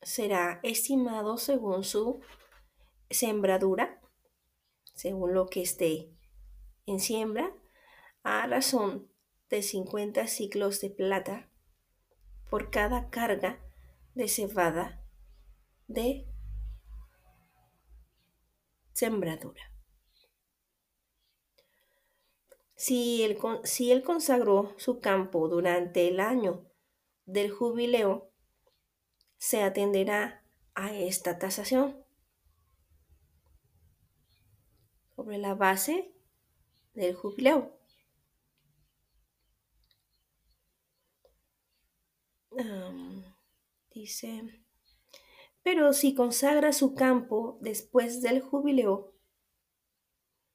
será 0.00 0.60
estimado 0.62 1.38
según 1.38 1.82
su 1.82 2.20
sembradura, 3.10 4.00
según 4.94 5.34
lo 5.34 5.48
que 5.48 5.62
esté 5.62 6.08
en 6.86 7.00
siembra, 7.00 7.52
a 8.22 8.46
razón 8.46 9.10
de 9.48 9.60
50 9.60 10.28
ciclos 10.28 10.80
de 10.80 10.90
plata 10.90 11.50
por 12.48 12.70
cada 12.70 13.10
carga 13.10 13.58
de 14.14 14.28
cebada 14.28 15.04
de 15.88 16.28
sembradura. 18.92 19.69
Si 22.80 23.22
él, 23.22 24.02
consagró 24.02 24.74
su 24.78 25.00
campo 25.00 25.48
durante 25.48 26.08
el 26.08 26.18
año 26.18 26.64
del 27.26 27.50
jubileo, 27.50 28.32
se 29.36 29.62
atenderá 29.62 30.42
a 30.74 30.94
esta 30.94 31.38
tasación 31.38 32.02
sobre 35.14 35.36
la 35.36 35.54
base 35.54 36.14
del 36.94 37.14
jubileo. 37.14 37.78
dice, 43.92 44.64
pero 45.62 45.92
si 45.92 46.14
consagra 46.14 46.72
su 46.72 46.94
campo 46.94 47.58
después 47.60 48.22
del 48.22 48.40
jubileo, 48.40 49.19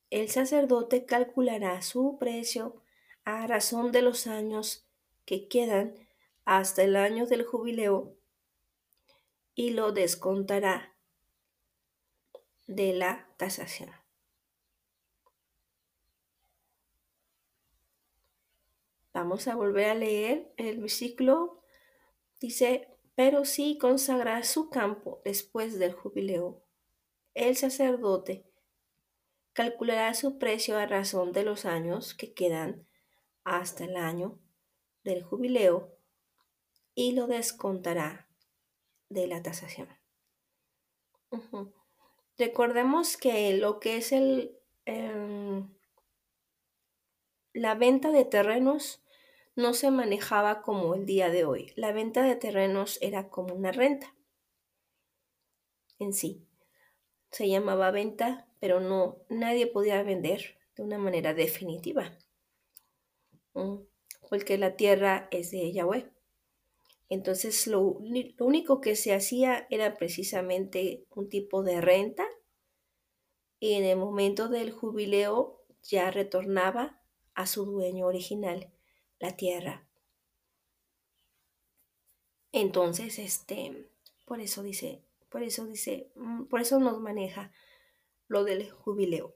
el 0.10 0.30
sacerdote 0.30 1.06
calculará 1.06 1.82
su 1.82 2.18
precio 2.20 2.82
a 3.24 3.48
razón 3.48 3.92
de 3.92 4.02
los 4.02 4.28
años 4.28 4.88
que 5.26 5.48
quedan 5.48 5.96
hasta 6.46 6.84
el 6.84 6.96
año 6.96 7.26
del 7.26 7.44
jubileo 7.44 8.16
y 9.56 9.72
lo 9.72 9.92
descontará 9.92 10.96
de 12.68 12.94
la 12.94 13.28
tasación. 13.38 13.92
Vamos 19.14 19.48
a 19.48 19.56
volver 19.56 19.90
a 19.90 19.96
leer 19.96 20.54
el 20.58 20.80
versículo. 20.82 21.62
Dice, 22.42 22.90
pero 23.16 23.46
si 23.46 23.78
consagra 23.78 24.44
su 24.44 24.70
campo 24.70 25.22
después 25.24 25.80
del 25.80 25.94
jubileo, 25.94 26.62
el 27.34 27.56
sacerdote 27.56 28.45
calculará 29.56 30.14
su 30.14 30.38
precio 30.38 30.78
a 30.78 30.86
razón 30.86 31.32
de 31.32 31.44
los 31.44 31.64
años 31.64 32.14
que 32.14 32.34
quedan 32.34 32.86
hasta 33.46 33.86
el 33.86 33.96
año 33.96 34.38
del 35.06 35.24
jubileo 35.24 35.98
y 36.94 37.14
lo 37.14 37.26
descontará 37.26 38.28
de 39.08 39.28
la 39.28 39.42
tasación. 39.42 39.88
Recordemos 42.38 43.16
que 43.16 43.58
lo 43.58 43.80
que 43.80 43.96
es 43.96 44.12
el, 44.12 44.60
em, 44.84 45.74
la 47.54 47.76
venta 47.76 48.12
de 48.12 48.26
terrenos 48.26 49.02
no 49.56 49.74
se 49.74 49.90
manejaba 49.90 50.64
como 50.64 50.96
el 50.96 51.06
día 51.06 51.30
de 51.30 51.46
hoy. 51.46 51.72
La 51.78 51.94
venta 51.94 52.24
de 52.24 52.36
terrenos 52.36 52.98
era 53.02 53.30
como 53.30 53.56
una 53.56 53.72
renta 53.72 54.14
en 55.98 56.12
sí. 56.12 56.45
Se 57.36 57.50
llamaba 57.50 57.92
venta, 57.92 58.48
pero 58.62 58.80
no 58.80 59.18
nadie 59.28 59.68
podía 59.68 60.02
vender 60.04 60.58
de 60.78 60.84
una 60.84 60.98
manera 60.98 61.34
definitiva. 61.34 62.18
Porque 64.30 64.58
la 64.58 64.78
tierra 64.78 65.28
es 65.32 65.52
de 65.52 65.74
Yahweh. 65.74 66.10
Entonces 67.10 67.68
lo, 67.68 68.00
lo 68.00 68.46
único 68.46 68.80
que 68.80 68.96
se 68.96 69.14
hacía 69.14 69.68
era 69.70 69.96
precisamente 69.96 71.04
un 71.10 71.28
tipo 71.28 71.62
de 71.62 71.82
renta 71.82 72.26
y 73.60 73.74
en 73.74 73.84
el 73.84 73.98
momento 73.98 74.48
del 74.48 74.72
jubileo 74.72 75.62
ya 75.84 76.12
retornaba 76.12 77.02
a 77.34 77.48
su 77.48 77.66
dueño 77.66 78.06
original, 78.06 78.72
la 79.20 79.36
tierra. 79.36 79.86
Entonces, 82.54 83.20
este, 83.20 83.90
por 84.24 84.40
eso 84.40 84.64
dice, 84.64 85.02
por 85.36 85.44
eso 85.44 85.66
dice, 85.66 86.14
mm, 86.16 86.46
por 86.46 86.62
eso 86.62 86.80
nos 86.80 87.02
maneja 87.02 87.52
lo 88.30 88.46
del 88.46 88.72
jubileo. 88.72 89.36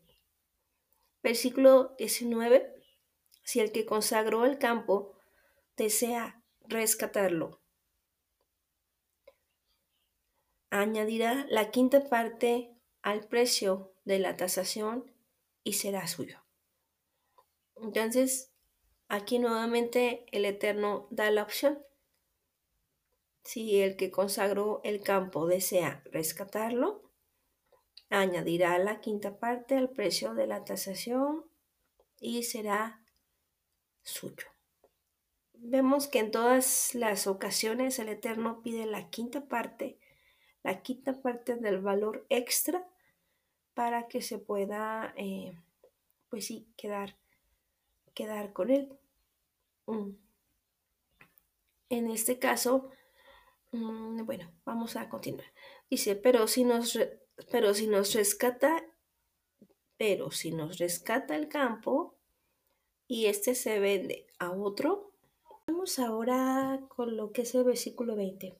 Versículo 1.21 1.93
19. 1.97 2.73
Si 3.43 3.59
el 3.59 3.73
que 3.73 3.85
consagró 3.85 4.45
el 4.45 4.59
campo 4.59 5.11
desea 5.75 6.41
rescatarlo, 6.61 7.59
añadirá 10.69 11.45
la 11.49 11.69
quinta 11.69 12.07
parte 12.07 12.73
al 13.01 13.27
precio 13.27 13.91
de 14.05 14.19
la 14.19 14.37
tasación 14.37 15.13
y 15.65 15.73
será 15.73 16.07
suyo. 16.07 16.45
Entonces, 17.75 18.53
aquí 19.09 19.37
nuevamente 19.37 20.25
el 20.31 20.45
Eterno 20.45 21.09
da 21.11 21.29
la 21.29 21.43
opción. 21.43 21.83
Si 23.43 23.81
el 23.81 23.95
que 23.95 24.11
consagró 24.11 24.81
el 24.83 25.01
campo 25.01 25.47
desea 25.47 26.03
rescatarlo, 26.11 27.09
añadirá 28.09 28.77
la 28.79 29.01
quinta 29.01 29.37
parte 29.37 29.75
al 29.75 29.89
precio 29.89 30.33
de 30.33 30.47
la 30.47 30.65
tasación 30.65 31.45
y 32.19 32.43
será 32.43 33.03
suyo. 34.03 34.47
Vemos 35.53 36.07
que 36.07 36.19
en 36.19 36.31
todas 36.31 36.95
las 36.95 37.27
ocasiones 37.27 37.99
el 37.99 38.09
Eterno 38.09 38.61
pide 38.61 38.85
la 38.85 39.09
quinta 39.09 39.47
parte, 39.47 39.99
la 40.63 40.81
quinta 40.81 41.21
parte 41.21 41.55
del 41.55 41.81
valor 41.81 42.25
extra 42.29 42.87
para 43.73 44.07
que 44.07 44.21
se 44.21 44.39
pueda, 44.39 45.13
eh, 45.17 45.53
pues 46.29 46.45
sí, 46.45 46.67
quedar, 46.77 47.17
quedar 48.13 48.53
con 48.53 48.69
él. 48.69 48.97
Mm. 49.85 50.11
En 51.89 52.07
este 52.07 52.39
caso, 52.39 52.89
mm, 53.71 54.25
bueno, 54.25 54.51
vamos 54.65 54.95
a 54.95 55.09
continuar. 55.09 55.47
Dice, 55.89 56.15
pero 56.15 56.47
si 56.47 56.63
nos 56.63 56.97
pero 57.51 57.73
si 57.73 57.87
nos 57.87 58.13
rescata, 58.13 58.85
pero 59.97 60.31
si 60.31 60.51
nos 60.51 60.77
rescata 60.77 61.35
el 61.35 61.47
campo 61.47 62.15
y 63.07 63.25
este 63.25 63.55
se 63.55 63.79
vende 63.79 64.27
a 64.39 64.51
otro, 64.51 65.13
vamos 65.67 65.99
ahora 65.99 66.81
con 66.89 67.15
lo 67.15 67.31
que 67.31 67.43
es 67.43 67.55
el 67.55 67.63
versículo 67.63 68.15
20. 68.15 68.57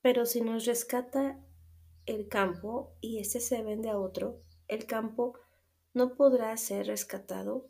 Pero 0.00 0.26
si 0.26 0.40
nos 0.40 0.66
rescata 0.66 1.38
el 2.06 2.28
campo 2.28 2.92
y 3.00 3.18
este 3.18 3.40
se 3.40 3.62
vende 3.62 3.88
a 3.88 3.98
otro, 3.98 4.42
el 4.68 4.86
campo 4.86 5.38
no 5.94 6.14
podrá 6.14 6.56
ser 6.56 6.86
rescatado 6.86 7.68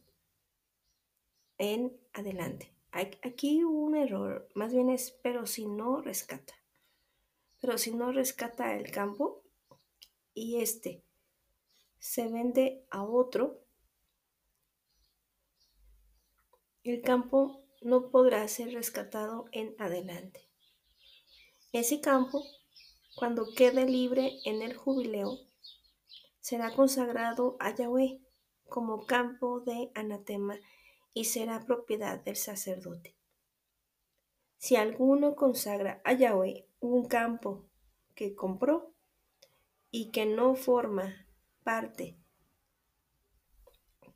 en 1.58 1.96
adelante. 2.12 2.72
Aquí 2.92 3.64
un 3.64 3.96
error, 3.96 4.48
más 4.54 4.72
bien 4.72 4.90
es, 4.90 5.12
pero 5.22 5.46
si 5.46 5.66
no 5.66 6.02
rescata. 6.02 6.54
Pero 7.58 7.78
si 7.78 7.92
no 7.94 8.12
rescata 8.12 8.76
el 8.76 8.90
campo, 8.90 9.42
y 10.34 10.60
este 10.60 11.02
se 11.98 12.28
vende 12.28 12.84
a 12.90 13.02
otro, 13.02 13.60
el 16.84 17.00
campo 17.00 17.64
no 17.80 18.10
podrá 18.10 18.46
ser 18.48 18.72
rescatado 18.74 19.46
en 19.52 19.74
adelante. 19.78 20.48
Ese 21.72 22.00
campo, 22.00 22.44
cuando 23.14 23.54
quede 23.54 23.86
libre 23.86 24.38
en 24.44 24.60
el 24.60 24.76
jubileo, 24.76 25.38
será 26.40 26.74
consagrado 26.74 27.56
a 27.58 27.74
Yahweh 27.74 28.20
como 28.68 29.06
campo 29.06 29.60
de 29.60 29.90
anatema 29.94 30.58
y 31.14 31.24
será 31.24 31.64
propiedad 31.64 32.20
del 32.20 32.36
sacerdote. 32.36 33.16
Si 34.58 34.76
alguno 34.76 35.34
consagra 35.34 36.00
a 36.04 36.12
Yahweh 36.12 36.66
un 36.80 37.06
campo 37.06 37.68
que 38.14 38.34
compró, 38.34 38.92
y 39.94 40.10
que 40.10 40.26
no 40.26 40.56
forma 40.56 41.28
parte 41.62 42.18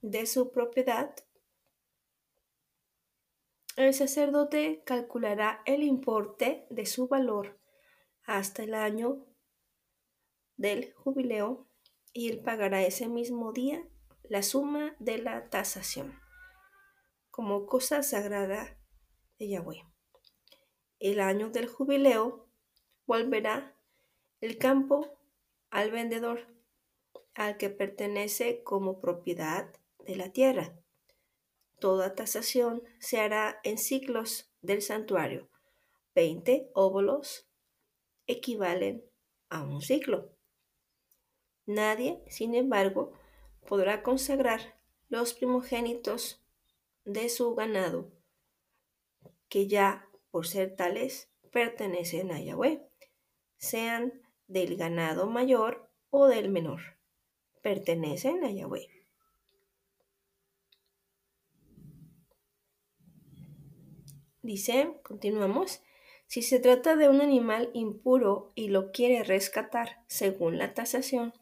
de 0.01 0.27
su 0.27 0.51
propiedad, 0.51 1.15
el 3.77 3.93
sacerdote 3.93 4.83
calculará 4.85 5.61
el 5.67 5.83
importe 5.83 6.67
de 6.71 6.87
su 6.87 7.09
valor 7.09 7.61
hasta 8.25 8.63
el 8.63 8.75
año 8.75 9.27
del 10.57 10.95
jubileo 10.95 11.69
y 12.15 12.31
él 12.31 12.41
pagará 12.41 12.83
ese 12.83 13.07
mismo 13.07 13.53
día 13.53 13.87
la 14.25 14.43
suma 14.43 14.97
de 14.99 15.19
la 15.19 15.51
tasación 15.51 16.19
como 17.37 17.66
cosa 17.66 18.03
sagrada 18.03 18.79
de 19.38 19.49
Yahweh. 19.49 19.85
El 20.99 21.20
año 21.20 21.51
del 21.51 21.66
jubileo 21.68 22.49
volverá 23.05 23.77
el 24.40 24.57
campo 24.57 25.18
al 25.68 25.90
vendedor, 25.90 26.46
al 27.35 27.59
que 27.59 27.68
pertenece 27.68 28.62
como 28.62 29.03
propiedad 29.03 29.70
de 30.07 30.16
la 30.16 30.33
tierra. 30.33 30.81
Toda 31.79 32.14
tasación 32.14 32.83
se 33.01 33.20
hará 33.20 33.61
en 33.64 33.77
ciclos 33.77 34.51
del 34.62 34.81
santuario. 34.81 35.51
Veinte 36.14 36.70
óvulos 36.72 37.46
equivalen 38.27 39.05
a 39.51 39.62
un 39.62 39.83
ciclo. 39.83 40.35
Nadie, 41.66 42.25
sin 42.29 42.55
embargo, 42.55 43.12
podrá 43.68 44.03
consagrar 44.03 44.81
los 45.11 45.35
primogénitos 45.35 46.42
de 47.07 47.29
su 47.29 47.55
ganado, 47.55 48.12
que 49.49 49.69
ya 49.69 50.09
por 50.31 50.47
ser 50.47 50.77
tales 50.77 51.31
pertenecen 51.53 52.33
a 52.33 52.40
Yahweh, 52.40 52.87
sean 53.57 54.12
del 54.49 54.77
ganado 54.77 55.27
mayor 55.27 55.90
o 56.11 56.27
del 56.27 56.51
menor. 56.51 56.99
Pertenecen 57.62 58.45
a 58.45 58.51
Yahweh. 58.51 58.88
Dice, 64.42 65.01
continuamos, 65.03 65.83
si 66.27 66.42
se 66.42 66.61
trata 66.61 66.97
de 66.97 67.09
un 67.09 67.21
animal 67.21 67.71
impuro 67.73 68.53
y 68.55 68.69
lo 68.69 68.90
quiere 68.90 69.23
rescatar 69.23 70.05
según 70.07 70.59
la 70.59 70.75
tasación, 70.75 71.33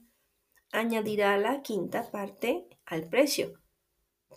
añadirá 0.73 1.37
la 1.39 1.63
quinta 1.63 2.11
parte 2.11 2.67
al 2.85 3.09
precio, 3.09 3.61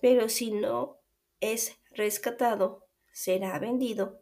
pero 0.01 0.29
si 0.29 0.51
no 0.51 0.96
es 1.39 1.79
rescatado, 1.91 2.87
será 3.11 3.57
vendido 3.59 4.21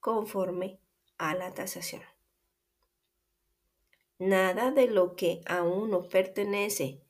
conforme 0.00 0.80
a 1.18 1.34
la 1.34 1.52
tasación. 1.52 2.02
Nada 4.18 4.70
de 4.70 4.86
lo 4.86 5.16
que 5.16 5.40
a 5.46 5.62
uno 5.62 6.08
pertenece, 6.08 7.02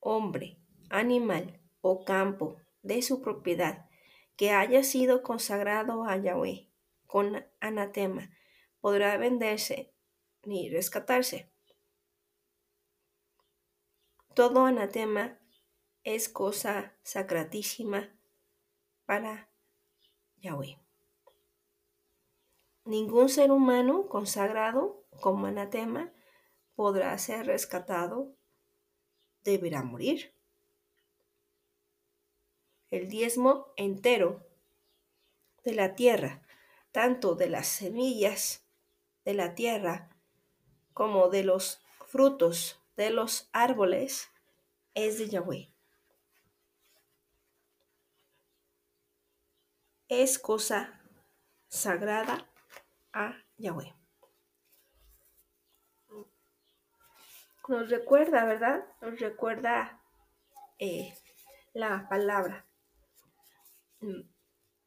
hombre, 0.00 0.58
animal 0.90 1.60
o 1.80 2.04
campo 2.04 2.56
de 2.82 3.02
su 3.02 3.20
propiedad, 3.20 3.88
que 4.36 4.50
haya 4.50 4.82
sido 4.84 5.22
consagrado 5.22 6.04
a 6.04 6.16
Yahweh 6.16 6.68
con 7.06 7.44
anatema, 7.60 8.30
podrá 8.80 9.16
venderse 9.16 9.92
ni 10.44 10.70
rescatarse. 10.70 11.50
Todo 14.34 14.64
anatema 14.64 15.38
es 16.04 16.28
cosa 16.28 16.94
sacratísima 17.02 18.10
para 19.06 19.48
Yahweh. 20.38 20.78
Ningún 22.84 23.28
ser 23.28 23.52
humano 23.52 24.08
consagrado 24.08 25.04
como 25.20 25.46
anatema 25.46 26.12
podrá 26.74 27.16
ser 27.18 27.46
rescatado, 27.46 28.34
deberá 29.44 29.82
morir. 29.82 30.34
El 32.90 33.08
diezmo 33.08 33.72
entero 33.76 34.44
de 35.62 35.74
la 35.74 35.94
tierra, 35.94 36.42
tanto 36.90 37.36
de 37.36 37.48
las 37.48 37.68
semillas 37.68 38.66
de 39.24 39.34
la 39.34 39.54
tierra 39.54 40.10
como 40.92 41.28
de 41.28 41.44
los 41.44 41.80
frutos 42.08 42.80
de 42.96 43.10
los 43.10 43.48
árboles, 43.52 44.28
es 44.94 45.18
de 45.18 45.28
Yahweh. 45.28 45.72
Es 50.14 50.38
cosa 50.38 51.00
sagrada 51.68 52.46
a 53.14 53.34
Yahweh. 53.56 53.94
Nos 57.66 57.88
recuerda, 57.88 58.44
¿verdad? 58.44 58.84
Nos 59.00 59.18
recuerda 59.20 60.02
eh, 60.78 61.14
la 61.72 62.10
palabra 62.10 62.66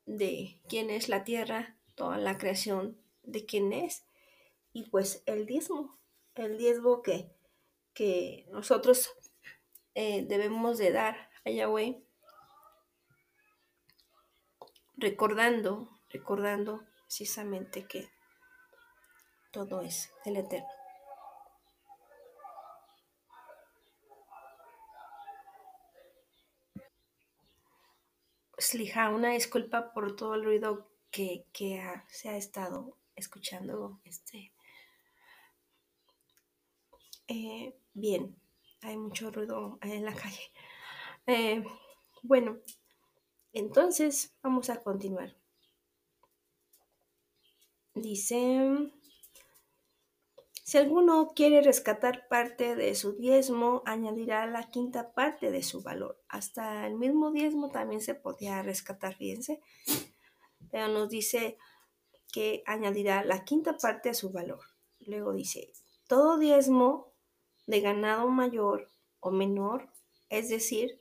de 0.06 0.62
quién 0.70 0.92
es 0.92 1.10
la 1.10 1.24
tierra, 1.24 1.76
toda 1.96 2.20
la 2.20 2.38
creación 2.38 2.96
de 3.24 3.48
quién 3.48 3.74
es, 3.74 4.06
y 4.74 4.84
pues 4.92 5.24
el 5.26 5.48
diezmo, 5.48 5.98
el 6.36 6.60
diezmo 6.60 7.02
que, 7.02 7.32
que 7.96 8.46
nosotros 8.52 9.10
eh, 9.96 10.24
debemos 10.28 10.78
de 10.78 10.92
dar 10.92 11.32
a 11.46 11.50
Yahweh, 11.50 12.05
recordando, 14.98 15.90
recordando 16.10 16.84
precisamente 17.06 17.88
que 17.88 18.10
todo 19.52 19.82
es 19.82 20.12
el 20.26 20.38
Eterno. 20.38 20.68
Slija, 28.58 29.10
una 29.10 29.32
disculpa 29.32 29.94
por 29.94 30.16
todo 30.16 30.36
el 30.36 30.44
ruido 30.44 30.90
que, 31.12 31.46
se 32.08 32.30
ha 32.30 32.38
estado 32.38 32.98
escuchando. 33.16 34.00
Este. 34.04 34.54
Eh, 37.28 37.76
bien, 37.94 38.36
hay 38.82 38.98
mucho 38.98 39.32
ruido 39.32 39.78
en 39.82 40.06
la 40.06 40.14
calle. 40.14 40.52
Eh, 41.28 41.64
bueno, 42.24 42.60
entonces 43.56 44.36
vamos 44.44 44.70
a 44.70 44.82
continuar. 44.84 45.36
Dice, 47.94 48.92
si 50.64 50.78
alguno 50.78 51.32
quiere 51.36 51.62
rescatar 51.62 52.28
parte 52.28 52.76
de 52.76 52.94
su 52.96 53.14
diezmo, 53.14 53.84
añadirá 53.86 54.46
la 54.48 54.70
quinta 54.70 55.14
parte 55.14 55.52
de 55.52 55.64
su 55.64 55.82
valor. 55.82 56.22
Hasta 56.28 56.86
el 56.88 56.96
mismo 56.96 57.32
diezmo 57.32 57.70
también 57.70 58.02
se 58.02 58.16
podía 58.16 58.62
rescatar, 58.64 59.16
fíjense. 59.16 59.62
Pero 60.72 60.90
nos 60.90 61.10
dice 61.10 61.58
que 62.34 62.64
añadirá 62.66 63.24
la 63.24 63.46
quinta 63.46 63.78
parte 63.78 64.10
de 64.10 64.16
su 64.16 64.32
valor. 64.32 64.60
Luego 65.00 65.34
dice, 65.34 65.72
todo 66.08 66.38
diezmo 66.38 67.14
de 67.68 67.80
ganado 67.80 68.28
mayor 68.28 68.90
o 69.20 69.32
menor, 69.32 69.90
es 70.30 70.50
decir, 70.50 71.00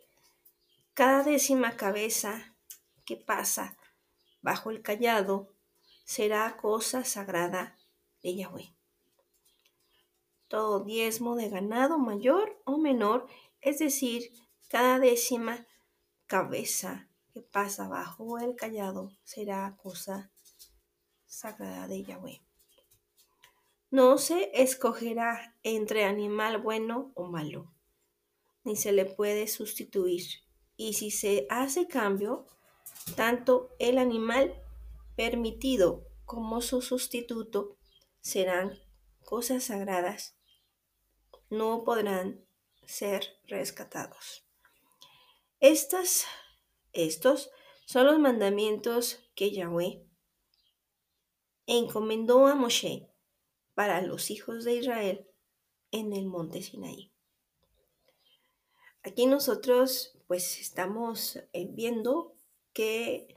cada 0.95 1.23
décima 1.23 1.77
cabeza 1.77 2.57
que 3.05 3.17
pasa 3.17 3.77
bajo 4.41 4.71
el 4.71 4.83
callado 4.83 5.55
será 6.05 6.57
cosa 6.57 7.05
sagrada 7.05 7.77
de 8.23 8.37
Yahweh 8.37 8.75
todo 10.55 10.85
diezmo 10.85 11.35
de 11.35 11.49
ganado 11.49 11.99
mayor 11.99 12.61
o 12.65 12.79
menor, 12.79 13.27
es 13.61 13.81
decir, 13.81 14.33
cada 14.69 15.01
décima 15.01 15.67
cabeza 16.29 17.09
que 17.33 17.41
pasa 17.41 17.89
bajo 17.89 18.39
el 18.39 18.55
callado 18.55 19.11
será 19.25 19.77
cosa 19.83 20.31
sagrada 21.27 21.89
de 21.89 22.05
Yahweh. 22.05 22.41
No 23.91 24.17
se 24.17 24.51
escogerá 24.55 25.57
entre 25.65 26.05
animal 26.05 26.63
bueno 26.63 27.11
o 27.17 27.25
malo, 27.27 27.73
ni 28.63 28.77
se 28.77 28.93
le 28.93 29.07
puede 29.07 29.49
sustituir. 29.49 30.44
Y 30.77 30.95
si 30.95 31.11
se 31.11 31.47
hace 31.51 31.87
cambio, 31.87 32.47
tanto 33.17 33.71
el 33.79 33.99
animal 33.99 34.55
permitido 35.17 36.07
como 36.25 36.61
su 36.61 36.83
sustituto 36.83 37.77
serán 38.21 38.79
cosas 39.23 39.65
sagradas 39.65 40.37
no 41.55 41.85
podrán 41.85 42.45
ser 42.87 43.39
rescatados. 43.47 44.47
Estas, 45.61 46.27
estos 46.93 47.51
son 47.87 48.07
los 48.07 48.19
mandamientos 48.19 49.21
que 49.35 49.51
Yahweh 49.51 50.07
encomendó 51.67 52.47
a 52.47 52.55
Moshe 52.55 53.09
para 53.75 54.03
los 54.03 54.31
hijos 54.31 54.65
de 54.65 54.75
Israel 54.75 55.31
en 55.91 56.13
el 56.13 56.27
monte 56.27 56.63
Sinaí. 56.63 57.13
Aquí 59.03 59.27
nosotros 59.27 60.19
pues 60.35 60.59
estamos 60.59 61.37
eh, 61.53 61.69
viendo 61.71 62.37
que 62.73 63.37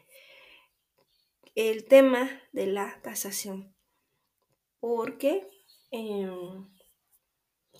el 1.53 1.85
tema 1.85 2.41
de 2.53 2.65
la 2.65 2.99
tasación, 3.03 3.75
porque 4.79 5.47
em, 5.91 6.67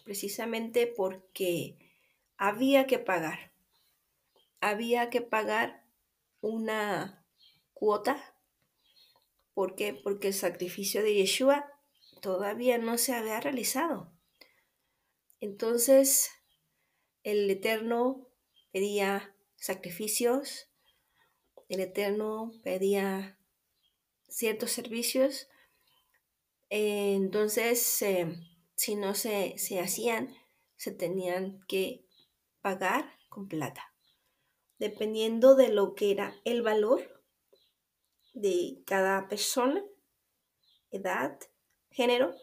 precisamente 0.04 0.86
porque 0.86 1.80
había 2.38 2.86
que 2.86 3.00
pagar. 3.00 3.56
Había 4.62 5.10
que 5.10 5.22
pagar 5.22 5.84
una 6.42 7.26
cuota. 7.74 8.40
¿Por 9.56 9.74
qué? 9.74 9.96
Porque 9.96 10.28
el 10.28 10.36
sacrificio 10.36 11.02
de 11.02 11.16
Yeshua 11.16 11.66
todavía 12.22 12.78
no 12.78 13.00
se 13.00 13.16
había 13.16 13.40
realizado. 13.40 14.14
Entonces, 15.40 16.30
el 17.24 17.50
Eterno 17.50 18.27
pedía 18.78 19.36
sacrificios, 19.56 20.70
el 21.68 21.80
Eterno 21.80 22.52
pedía 22.64 23.40
ciertos 24.28 24.70
servicios. 24.70 25.48
Entonces, 26.70 28.04
eh, 28.04 28.36
si 28.76 28.94
no 28.94 29.16
se, 29.16 29.56
hacían, 29.82 30.32
se 30.76 30.92
tenían 30.92 31.60
que 31.68 32.06
pagar 32.62 33.12
con 33.30 33.48
plata, 33.48 33.96
dependiendo 34.78 35.56
de 35.56 35.70
lo 35.70 35.96
que 35.96 36.12
era 36.12 36.36
el 36.46 36.62
valor 36.62 37.24
de 38.36 38.84
cada 38.86 39.28
persona, 39.28 39.84
edad, 40.92 41.40
género, 41.90 42.36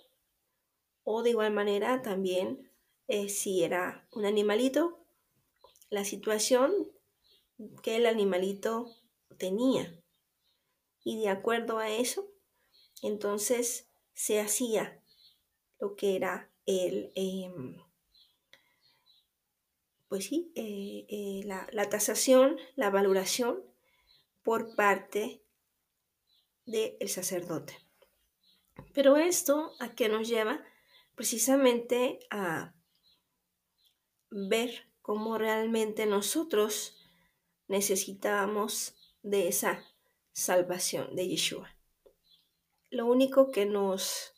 o 1.05 1.23
de 1.23 1.31
igual 1.31 1.53
manera 1.53 2.03
también 2.03 2.73
eh, 3.07 3.29
si 3.29 3.62
era 3.62 4.09
un 4.11 4.25
animalito, 4.25 5.04
la 5.94 6.04
situación 6.04 6.90
que 7.83 7.96
el 7.96 8.07
animalito 8.07 8.90
tenía. 9.38 10.02
Y 11.04 11.20
de 11.20 11.28
acuerdo 11.28 11.78
a 11.78 11.88
eso, 11.88 12.28
entonces 13.02 13.88
se 14.12 14.40
hacía 14.40 15.00
lo 15.78 15.94
que 15.94 16.16
era 16.16 16.50
el, 16.66 17.12
em, 17.14 17.76
pues 20.09 20.26
sí, 20.26 20.52
eh, 20.57 21.07
eh, 21.09 21.42
la, 21.44 21.68
la, 21.72 21.88
tasación, 21.88 22.59
la 22.74 22.90
valoración 22.90 23.62
por 24.42 24.74
parte 24.74 25.42
del 26.66 27.09
sacerdote. 27.09 27.78
Pero 28.92 29.16
esto 29.16 29.72
a 29.78 29.94
qué 29.94 30.09
nos 30.09 30.28
lleva 30.28 30.64
precisamente 31.14 32.18
a 32.30 32.74
ver 34.30 34.93
cómo 35.05 35.37
realmente 35.37 36.07
nosotros 36.07 36.97
necesitábamos 37.69 38.95
de 39.21 39.49
esa 39.49 39.85
salvación 40.33 41.14
de 41.14 41.29
Yeshua. 41.29 41.77
Lo 42.88 43.05
único 43.05 43.51
que 43.51 43.67
nos 43.67 44.33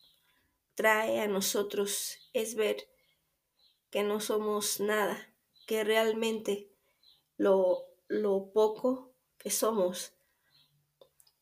trae 0.74 1.20
a 1.20 1.28
nosotros 1.28 2.18
es 2.32 2.56
ver 2.56 2.78
que 3.90 4.02
no 4.02 4.18
somos 4.18 4.80
nada, 4.80 5.32
que 5.68 5.84
realmente 5.84 6.74
lo, 7.36 7.86
poco 8.52 9.14
que 9.38 9.50
somos 9.50 10.14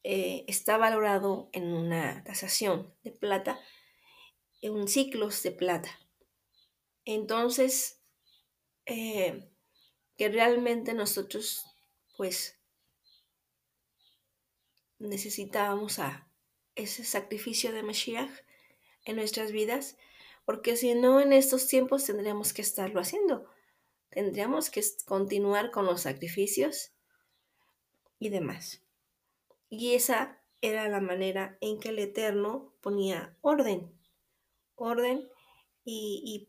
eh, 0.02 0.44
está 0.48 0.76
valorado 0.76 1.48
en 1.52 1.72
una 1.72 2.22
tasación 2.24 2.94
de 3.02 3.12
plata, 3.12 3.58
en 4.60 4.86
ciclos 4.86 5.42
de 5.42 5.52
plata. 5.52 5.88
Entonces, 7.06 8.03
eh, 8.86 9.48
que 10.16 10.28
realmente 10.28 10.94
nosotros, 10.94 11.66
pues, 12.16 12.58
necesitábamos 14.98 15.98
a 15.98 16.28
ese 16.74 17.04
sacrificio 17.04 17.72
de 17.72 17.82
Mashiach 17.82 18.30
en 19.04 19.16
nuestras 19.16 19.52
vidas, 19.52 19.96
porque 20.44 20.76
si 20.76 20.94
no 20.94 21.20
en 21.20 21.32
estos 21.32 21.66
tiempos 21.66 22.04
tendríamos 22.04 22.52
que 22.52 22.62
estarlo 22.62 23.00
haciendo. 23.00 23.48
Tendríamos 24.10 24.70
que 24.70 24.82
continuar 25.06 25.70
con 25.70 25.86
los 25.86 26.02
sacrificios 26.02 26.92
y 28.18 28.28
demás. 28.28 28.82
Y 29.68 29.94
esa 29.94 30.40
era 30.60 30.88
la 30.88 31.00
manera 31.00 31.58
en 31.60 31.80
que 31.80 31.88
el 31.88 31.98
Eterno 31.98 32.72
ponía 32.80 33.36
orden, 33.40 33.92
orden 34.76 35.28
y, 35.84 36.48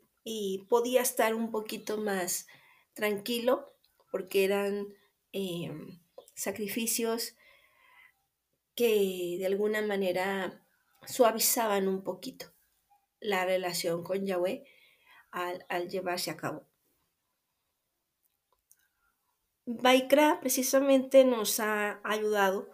podía 0.68 1.02
estar 1.02 1.36
un 1.36 1.52
poquito 1.52 1.98
más 1.98 2.48
tranquilo 2.94 3.74
porque 4.12 4.44
eran 4.44 4.88
em, 5.32 6.00
sacrificios 6.34 7.36
que 8.76 9.36
de 9.38 9.46
alguna 9.46 9.82
manera 9.82 10.66
suavizaban 11.06 11.88
un 11.88 12.04
poquito 12.04 12.48
la 13.20 13.46
relación 13.46 14.04
con 14.04 14.26
Yahweh 14.26 14.66
al, 15.32 15.90
llevarse 15.90 16.32
a 16.32 16.38
cabo. 16.38 16.68
Baikra 19.66 20.40
precisamente 20.40 21.24
nos 21.24 21.60
ha 21.60 22.00
ayudado 22.04 22.70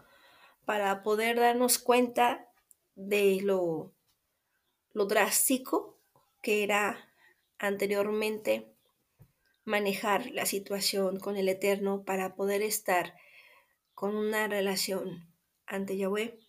para 0.65 1.03
poder 1.03 1.39
darnos 1.39 1.79
cuenta 1.79 2.49
de 2.95 3.39
lo 3.41 3.93
drástico 4.93 5.97
que 6.41 6.63
era 6.63 7.10
anteriormente 7.61 8.73
manejar 9.65 10.31
la 10.31 10.47
situación 10.47 11.19
con 11.19 11.37
el 11.37 11.47
Eterno 11.47 12.03
para 12.03 12.35
poder 12.35 12.63
estar 12.63 13.15
con 13.93 14.15
una 14.15 14.47
relación 14.47 15.31
ante 15.67 15.95
Yahweh, 15.95 16.39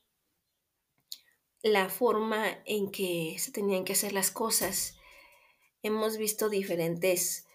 la 1.63 1.91
forma 1.91 2.47
en 2.65 2.91
que 2.91 3.37
se 3.39 3.53
tenían 3.53 3.85
que 3.85 3.93
hacer 3.93 4.15
las 4.15 4.31
cosas. 4.31 4.99
Hemos 5.83 6.17
visto 6.17 6.49
diferentes, 6.49 7.47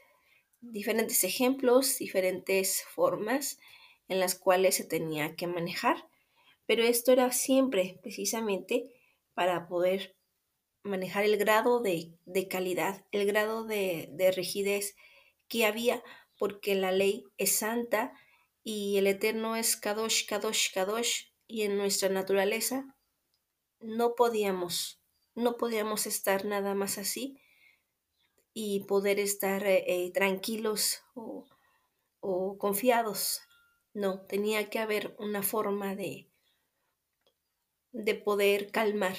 diferentes 0.61 1.23
ejemplos, 1.23 1.97
diferentes 1.97 2.83
formas 2.83 3.59
en 4.07 4.19
las 4.19 4.35
cuales 4.35 4.75
se 4.75 4.83
tenía 4.83 5.35
que 5.35 5.47
manejar, 5.47 6.07
pero 6.67 6.83
esto 6.83 7.11
era 7.11 7.31
siempre 7.31 7.99
precisamente 8.03 8.93
para 9.33 9.67
poder 9.67 10.16
manejar 10.87 11.25
el 11.25 11.37
grado 11.37 11.81
de, 11.81 12.17
calidad, 12.49 13.05
el 13.11 13.25
grado 13.25 13.65
de, 13.65 14.09
de 14.11 14.31
rigidez 14.31 14.95
que 15.47 15.65
había, 15.65 16.03
porque 16.37 16.75
la 16.75 16.91
ley 16.91 17.25
es 17.37 17.57
santa 17.57 18.13
y 18.63 18.97
el 18.97 19.07
Eterno 19.07 19.55
es 19.55 19.75
Kadosh, 19.77 20.25
Kadosh, 20.25 20.73
Kadosh, 20.73 21.27
y 21.47 21.61
en 21.63 21.77
nuestra 21.77 22.09
naturaleza 22.09 22.97
no 23.79 24.15
podíamos, 24.15 25.01
no 25.33 25.57
podíamos 25.57 26.05
estar 26.05 26.45
nada 26.45 26.75
más 26.75 26.97
así 26.97 27.39
y 28.53 28.81
poder 28.81 29.19
estar 29.19 29.65
eh, 29.65 29.85
eh, 29.87 30.11
tranquilos 30.11 31.03
o, 31.15 31.47
o 32.19 32.57
confiados. 32.57 33.41
No, 33.93 34.25
tenía 34.25 34.69
que 34.69 34.79
haber 34.79 35.15
una 35.19 35.41
forma 35.43 35.95
de, 35.95 36.29
de 37.91 38.15
poder 38.15 38.71
calmar 38.71 39.15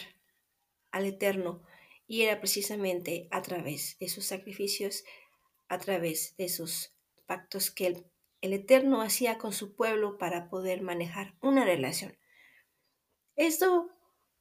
al 0.90 1.07
Eterno 1.07 1.62
y 2.07 2.22
era 2.22 2.40
precisamente 2.40 3.29
a 3.31 3.42
través 3.42 3.96
de 3.98 4.09
sus 4.09 4.27
sacrificios, 4.27 5.05
a 5.68 5.79
través 5.79 6.37
de 6.37 6.44
esos 6.44 6.94
pactos 7.27 7.70
que 7.70 7.87
el 7.87 8.07
el 8.40 8.53
Eterno 8.53 9.03
hacía 9.03 9.38
con 9.38 9.53
su 9.53 9.74
pueblo 9.74 10.16
para 10.18 10.48
poder 10.48 10.83
manejar 10.83 11.35
una 11.40 11.64
relación. 11.64 12.16
Esto, 13.37 13.90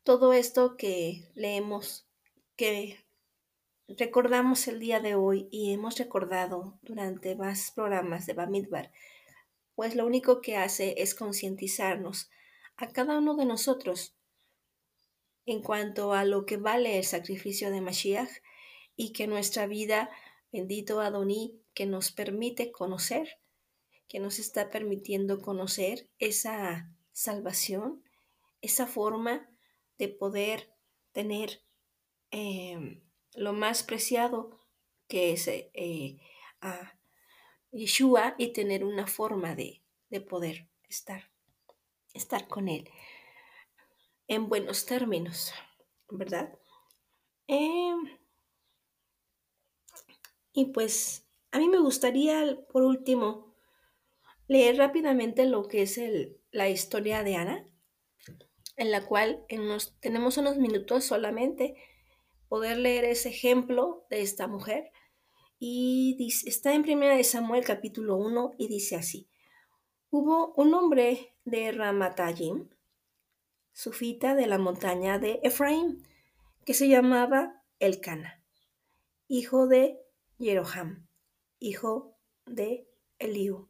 todo 0.04 0.34
esto 0.34 0.78
que 0.78 1.30
leemos, 1.34 2.08
que 2.56 3.04
recordamos 3.88 4.68
el 4.68 4.80
día 4.80 5.00
de 5.00 5.16
hoy 5.16 5.48
y 5.52 5.74
hemos 5.74 5.98
recordado 5.98 6.78
durante 6.82 7.36
más 7.36 7.72
programas 7.72 8.26
de 8.26 8.34
Bamidbar, 8.34 8.92
pues 9.76 9.96
lo 9.96 10.06
único 10.06 10.42
que 10.42 10.58
hace 10.58 10.96
es 10.98 11.16
concientizarnos 11.16 12.30
a 12.76 12.88
cada 12.90 13.18
uno 13.18 13.36
de 13.36 13.46
nosotros 13.46 14.17
en 15.48 15.62
cuanto 15.62 16.14
a 16.14 16.26
lo 16.26 16.46
que 16.46 16.58
vale 16.58 16.98
el 16.98 17.06
sacrificio 17.06 17.72
de 17.72 17.80
Mashiach 17.80 18.30
y 18.98 19.14
que 19.14 19.28
nuestra 19.28 19.66
vida, 19.66 20.12
bendito 20.52 21.00
Adoní, 21.00 21.58
que 21.74 21.86
nos 21.86 22.12
permite 22.12 22.72
conocer, 22.72 23.40
que 24.10 24.20
nos 24.20 24.40
está 24.40 24.70
permitiendo 24.70 25.42
conocer 25.42 26.10
esa 26.20 26.94
salvación, 27.14 28.04
esa 28.62 28.88
forma 28.88 29.50
de 29.98 30.10
poder 30.10 30.70
tener 31.14 31.64
em, 32.32 33.02
lo 33.34 33.54
más 33.54 33.84
preciado 33.84 34.60
que 35.08 35.32
es 35.32 35.48
eh, 35.48 36.18
a 36.60 37.00
Yeshua 37.72 38.36
y 38.38 38.52
tener 38.52 38.84
una 38.84 39.08
forma 39.08 39.56
de, 39.56 39.82
poder 40.30 40.68
estar, 40.90 41.32
estar 42.14 42.50
con 42.50 42.68
Él 42.68 42.90
en 44.28 44.50
buenos 44.50 44.86
términos, 44.86 45.54
¿verdad? 46.10 46.58
Em, 47.48 48.18
y 50.54 50.66
pues 50.72 51.28
a 51.52 51.60
mí 51.60 51.70
me 51.70 51.80
gustaría, 51.80 52.58
por 52.72 52.84
último, 52.84 53.56
leer 54.48 54.78
rápidamente 54.78 55.46
lo 55.46 55.68
que 55.68 55.84
es 55.84 56.00
la 56.52 56.70
historia 56.70 57.24
de 57.24 57.36
Ana, 57.36 57.66
en 58.76 58.92
la 58.92 59.06
cual 59.06 59.46
tenemos 59.48 60.38
unos 60.38 60.58
minutos 60.58 61.04
solamente 61.04 61.76
poder 62.48 62.78
leer 62.78 63.06
ese 63.06 63.30
ejemplo 63.30 64.06
de 64.10 64.22
esta 64.22 64.48
mujer. 64.48 64.92
Y 65.60 66.16
está 66.46 66.74
en 66.74 66.84
Primera 66.84 67.16
de 67.16 67.24
Samuel 67.24 67.64
capítulo 67.64 68.16
1 68.18 68.54
y 68.58 68.68
dice 68.68 68.96
así. 68.96 69.28
Hubo 70.10 70.54
un 70.56 70.74
hombre 70.74 71.36
de 71.44 71.72
Ramatayim, 71.72 72.70
sufita 73.78 74.34
de 74.34 74.48
la 74.48 74.58
montaña 74.58 75.20
de 75.20 75.40
Efraín, 75.44 76.04
que 76.66 76.74
se 76.74 76.88
llamaba 76.88 77.62
Elcana, 77.78 78.42
hijo 79.28 79.68
de 79.68 80.00
Jeroham, 80.40 81.08
hijo 81.60 82.18
de 82.48 82.88
Eliú 83.20 83.70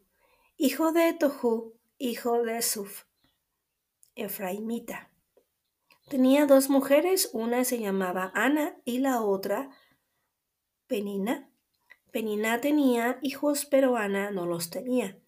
hijo 0.55 0.93
de 0.93 1.13
Tohu, 1.13 1.73
hijo 1.97 2.41
de 2.43 2.61
Suf, 2.61 3.03
Efraimita. 4.15 5.11
Tenía 6.07 6.45
dos 6.45 6.69
mujeres, 6.69 7.29
una 7.33 7.65
se 7.65 7.79
llamaba 7.79 8.31
Ana 8.33 8.77
y 8.85 8.99
la 8.99 9.21
otra 9.21 9.69
Penina. 10.87 11.51
Penina 12.11 12.61
tenía 12.61 13.19
hijos, 13.21 13.65
pero 13.65 13.97
Ana 13.97 14.31
no 14.31 14.45
los 14.45 14.69
tenía. 14.69 15.19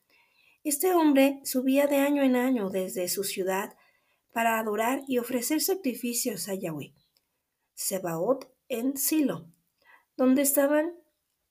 Este 0.63 0.95
hombre 0.95 1.41
subía 1.43 1.87
de 1.87 1.97
año 1.97 2.23
en 2.23 2.37
año 2.37 2.69
desde 2.69 3.09
su 3.09 3.25
ciudad 3.25 3.75
para 4.31 4.59
adorar 4.59 5.03
y 5.07 5.17
ofrecer 5.17 5.61
sacrificios 5.61 6.47
a 6.49 6.55
Yahweh. 6.55 6.93
Sebaot 7.73 8.51
en 8.67 8.97
Silo, 8.97 9.47
donde 10.15 10.41
estaban 10.41 10.93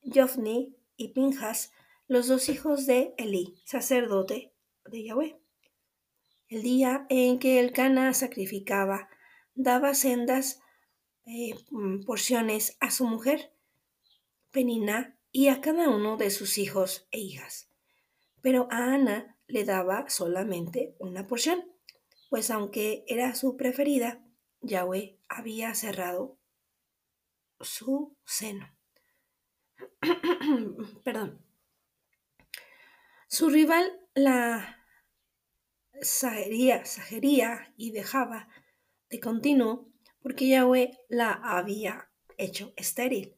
Jofni 0.03 0.77
y 0.97 1.09
Pinjas, 1.09 1.73
los 2.07 2.29
dos 2.29 2.49
hijos 2.49 2.87
de 2.87 3.15
Elí, 3.19 3.61
sacerdote 3.65 4.53
de 4.87 5.05
Yahweh. 5.05 5.39
El 6.49 6.63
día 6.63 7.07
en 7.11 7.39
que 7.39 7.61
el 7.61 7.73
Cana 7.73 8.15
sacrificaba, 8.15 9.09
daba 9.55 9.95
sendas 9.95 10.61
eh, 11.27 11.55
mm, 11.71 12.05
porciones 12.05 12.77
a 12.81 12.91
su 12.91 13.07
mujer, 13.07 13.53
Penina, 14.51 15.19
y 15.31 15.49
a 15.49 15.61
cada 15.61 15.91
uno 15.91 16.17
de 16.17 16.31
sus 16.31 16.57
hijos 16.57 17.07
e 17.11 17.21
hijas. 17.21 17.71
Pero 18.41 18.67
a 18.71 18.95
Ana 18.95 19.37
le 19.47 19.65
daba 19.65 20.09
solamente 20.09 20.97
una 20.99 21.27
porción, 21.27 21.65
pues 22.29 22.51
aunque 22.51 23.05
era 23.09 23.35
su 23.35 23.57
preferida, 23.57 24.25
Yahweh 24.61 25.19
había 25.29 25.75
cerrado 25.75 26.39
su 27.61 28.17
seno. 28.25 28.75
Perdón. 31.05 31.45
Su 33.29 33.51
rival 33.51 34.01
la 34.15 34.79
sajería, 36.01 36.85
sajería 36.85 37.73
y 37.77 37.91
dejaba 37.93 38.49
de 39.11 39.21
continuo 39.21 39.89
porque 40.21 40.49
Yahweh 40.49 40.91
la 41.09 41.33
había 41.33 42.11
hecho 42.37 42.73
estéril. 42.77 43.37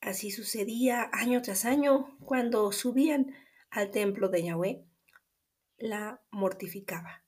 Así 0.00 0.30
sucedía 0.30 1.10
año 1.12 1.42
tras 1.42 1.64
año 1.64 2.16
cuando 2.24 2.70
subían 2.72 3.34
al 3.70 3.90
templo 3.90 4.28
de 4.28 4.44
Yahweh, 4.44 4.84
la 5.78 6.22
mortificaba. 6.30 7.24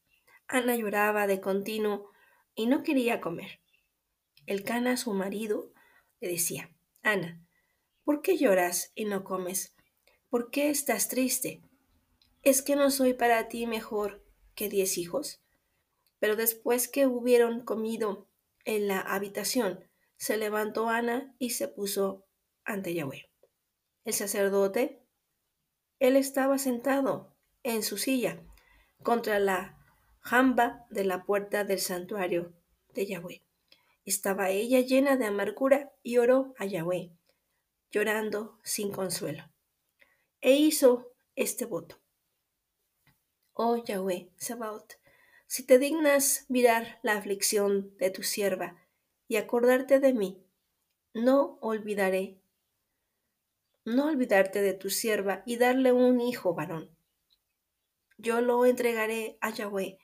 Ana 0.52 0.74
lloraba 0.74 1.28
de 1.28 1.40
continuo 1.40 2.10
y 2.56 2.66
no 2.66 2.82
quería 2.82 3.20
comer. 3.20 3.60
El 4.46 4.64
Cana, 4.64 4.96
su 4.96 5.14
marido, 5.14 5.72
le 6.18 6.28
decía, 6.28 6.74
Ana, 7.02 7.40
¿por 8.02 8.20
qué 8.20 8.36
lloras 8.36 8.90
y 8.96 9.04
no 9.04 9.22
comes? 9.22 9.76
¿Por 10.28 10.50
qué 10.50 10.68
estás 10.68 11.06
triste? 11.06 11.62
¿Es 12.42 12.62
que 12.62 12.74
no 12.74 12.90
soy 12.90 13.14
para 13.14 13.46
ti 13.46 13.68
mejor 13.68 14.24
que 14.56 14.68
diez 14.68 14.98
hijos? 14.98 15.40
Pero 16.18 16.34
después 16.34 16.88
que 16.88 17.06
hubieron 17.06 17.64
comido 17.64 18.28
en 18.64 18.88
la 18.88 18.98
habitación, 18.98 19.88
se 20.16 20.36
levantó 20.36 20.88
Ana 20.88 21.32
y 21.38 21.50
se 21.50 21.68
puso 21.68 22.26
ante 22.64 22.92
Yahweh. 22.92 23.30
El 24.04 24.14
sacerdote, 24.14 25.06
él 26.00 26.16
estaba 26.16 26.58
sentado 26.58 27.36
en 27.62 27.84
su 27.84 27.98
silla 27.98 28.42
contra 29.04 29.38
la 29.38 29.79
jamba 30.20 30.86
de 30.90 31.04
la 31.04 31.24
puerta 31.24 31.64
del 31.64 31.80
santuario 31.80 32.52
de 32.94 33.06
Yahweh. 33.06 33.42
Estaba 34.04 34.50
ella 34.50 34.80
llena 34.80 35.16
de 35.16 35.26
amargura 35.26 35.92
y 36.02 36.18
oró 36.18 36.54
a 36.58 36.66
Yahweh, 36.66 37.10
llorando 37.90 38.58
sin 38.62 38.92
consuelo. 38.92 39.44
E 40.40 40.52
hizo 40.52 41.12
este 41.36 41.64
voto. 41.64 42.00
Oh 43.52 43.76
Yahweh, 43.76 44.30
Sabaoth, 44.36 44.94
si 45.46 45.64
te 45.64 45.78
dignas 45.78 46.46
mirar 46.48 46.98
la 47.02 47.16
aflicción 47.16 47.96
de 47.98 48.10
tu 48.10 48.22
sierva 48.22 48.76
y 49.28 49.36
acordarte 49.36 50.00
de 50.00 50.14
mí, 50.14 50.42
no 51.12 51.58
olvidaré, 51.60 52.40
no 53.84 54.06
olvidarte 54.06 54.62
de 54.62 54.74
tu 54.74 54.90
sierva 54.90 55.42
y 55.44 55.56
darle 55.56 55.92
un 55.92 56.20
hijo 56.20 56.54
varón. 56.54 56.96
Yo 58.16 58.40
lo 58.40 58.64
entregaré 58.66 59.38
a 59.40 59.50
Yahweh 59.50 59.98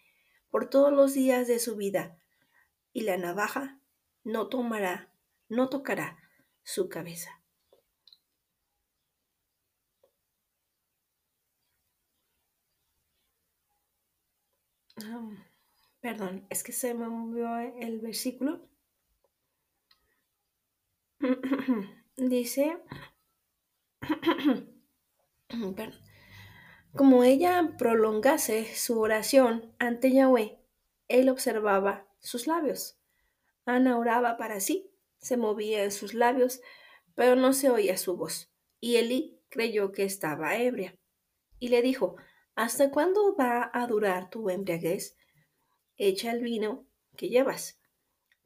por 0.57 0.71
todos 0.71 0.91
los 0.91 1.13
días 1.13 1.47
de 1.47 1.59
su 1.59 1.77
vida, 1.77 2.17
y 2.95 3.03
la 3.03 3.19
navaja 3.19 3.79
no 4.25 4.49
tomará, 4.49 5.13
no 5.51 5.69
tocará 5.69 6.17
su 6.63 6.89
cabeza. 6.89 7.43
Ah, 15.05 15.29
perdón, 16.01 16.47
es 16.49 16.63
que 16.65 16.73
se 16.73 16.95
me 16.95 17.07
movió 17.07 17.59
el 17.59 18.01
versículo. 18.01 18.67
Dice, 22.17 22.83
como 26.97 27.25
ella 27.25 27.75
prolongase 27.79 28.75
su 28.75 28.99
oración 29.01 29.75
ante 29.79 30.13
Yahweh, 30.13 30.59
él 31.09 31.29
observaba 31.29 32.09
sus 32.19 32.47
labios. 32.47 32.99
Ana 33.65 33.99
oraba 33.99 34.37
para 34.37 34.61
sí, 34.61 34.91
se 35.19 35.37
movía 35.37 35.85
en 35.85 35.93
sus 35.93 36.15
labios, 36.15 36.61
pero 37.15 37.37
no 37.37 37.53
se 37.53 37.71
oía 37.71 37.97
su 37.97 38.17
voz. 38.17 38.51
Y 38.81 38.97
Eli 38.97 39.41
creyó 39.49 39.93
que 39.93 40.05
estaba 40.05 40.57
ebria. 40.57 40.99
Y 41.59 41.69
le 41.69 41.83
dijo, 41.83 42.17
¿Hasta 42.57 42.91
cuándo 42.91 43.37
va 43.37 43.71
a 43.75 43.87
durar 43.87 44.31
tu 44.31 44.49
embriaguez? 44.49 45.15
Echa 45.97 46.31
el 46.31 46.41
vino 46.41 46.87
que 47.15 47.29
llevas. 47.29 47.79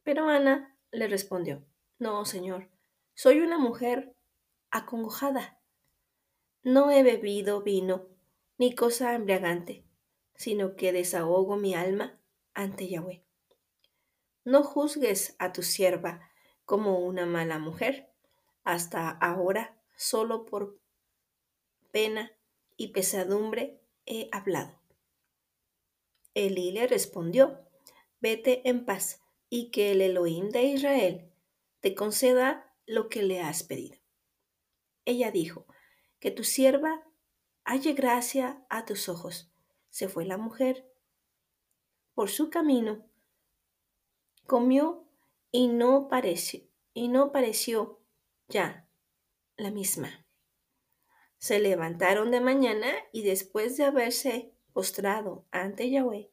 Pero 0.02 0.28
Ana 0.28 0.76
le 0.90 1.06
respondió, 1.06 1.64
no, 1.98 2.24
Señor, 2.24 2.70
soy 3.14 3.40
una 3.40 3.58
mujer 3.58 4.16
acongojada. 4.70 5.60
No 6.64 6.90
he 6.90 7.04
bebido 7.04 7.62
vino 7.62 8.08
ni 8.60 8.74
cosa 8.74 9.14
embriagante, 9.14 9.86
sino 10.34 10.76
que 10.76 10.92
desahogo 10.92 11.56
mi 11.56 11.74
alma 11.74 12.20
ante 12.52 12.90
Yahweh. 12.90 13.24
No 14.44 14.62
juzgues 14.64 15.34
a 15.38 15.54
tu 15.54 15.62
sierva 15.62 16.30
como 16.66 16.98
una 16.98 17.24
mala 17.24 17.58
mujer. 17.58 18.12
Hasta 18.62 19.08
ahora, 19.08 19.80
solo 19.96 20.44
por 20.44 20.78
pena 21.90 22.32
y 22.76 22.88
pesadumbre 22.88 23.80
he 24.04 24.28
hablado. 24.30 24.78
Elí 26.34 26.70
le 26.70 26.86
respondió, 26.86 27.66
vete 28.20 28.68
en 28.68 28.84
paz 28.84 29.22
y 29.48 29.70
que 29.70 29.92
el 29.92 30.02
Elohim 30.02 30.50
de 30.50 30.64
Israel 30.64 31.32
te 31.80 31.94
conceda 31.94 32.70
lo 32.84 33.08
que 33.08 33.22
le 33.22 33.40
has 33.40 33.62
pedido. 33.62 33.96
Ella 35.06 35.30
dijo, 35.30 35.64
que 36.18 36.30
tu 36.30 36.44
sierva 36.44 37.09
halle 37.70 37.92
gracia 37.92 38.66
a 38.68 38.84
tus 38.84 39.08
ojos. 39.08 39.48
Se 39.90 40.08
fue 40.08 40.24
la 40.24 40.36
mujer 40.36 40.90
por 42.14 42.28
su 42.28 42.50
camino, 42.50 43.06
comió 44.44 45.08
y 45.52 45.68
no 45.68 46.08
pareció, 46.08 46.62
y 46.94 47.06
no 47.06 47.30
pareció 47.30 48.00
ya 48.48 48.88
la 49.56 49.70
misma. 49.70 50.26
Se 51.38 51.60
levantaron 51.60 52.32
de 52.32 52.40
mañana 52.40 52.88
y 53.12 53.22
después 53.22 53.76
de 53.76 53.84
haberse 53.84 54.52
postrado 54.72 55.46
ante 55.52 55.90
Yahweh, 55.90 56.32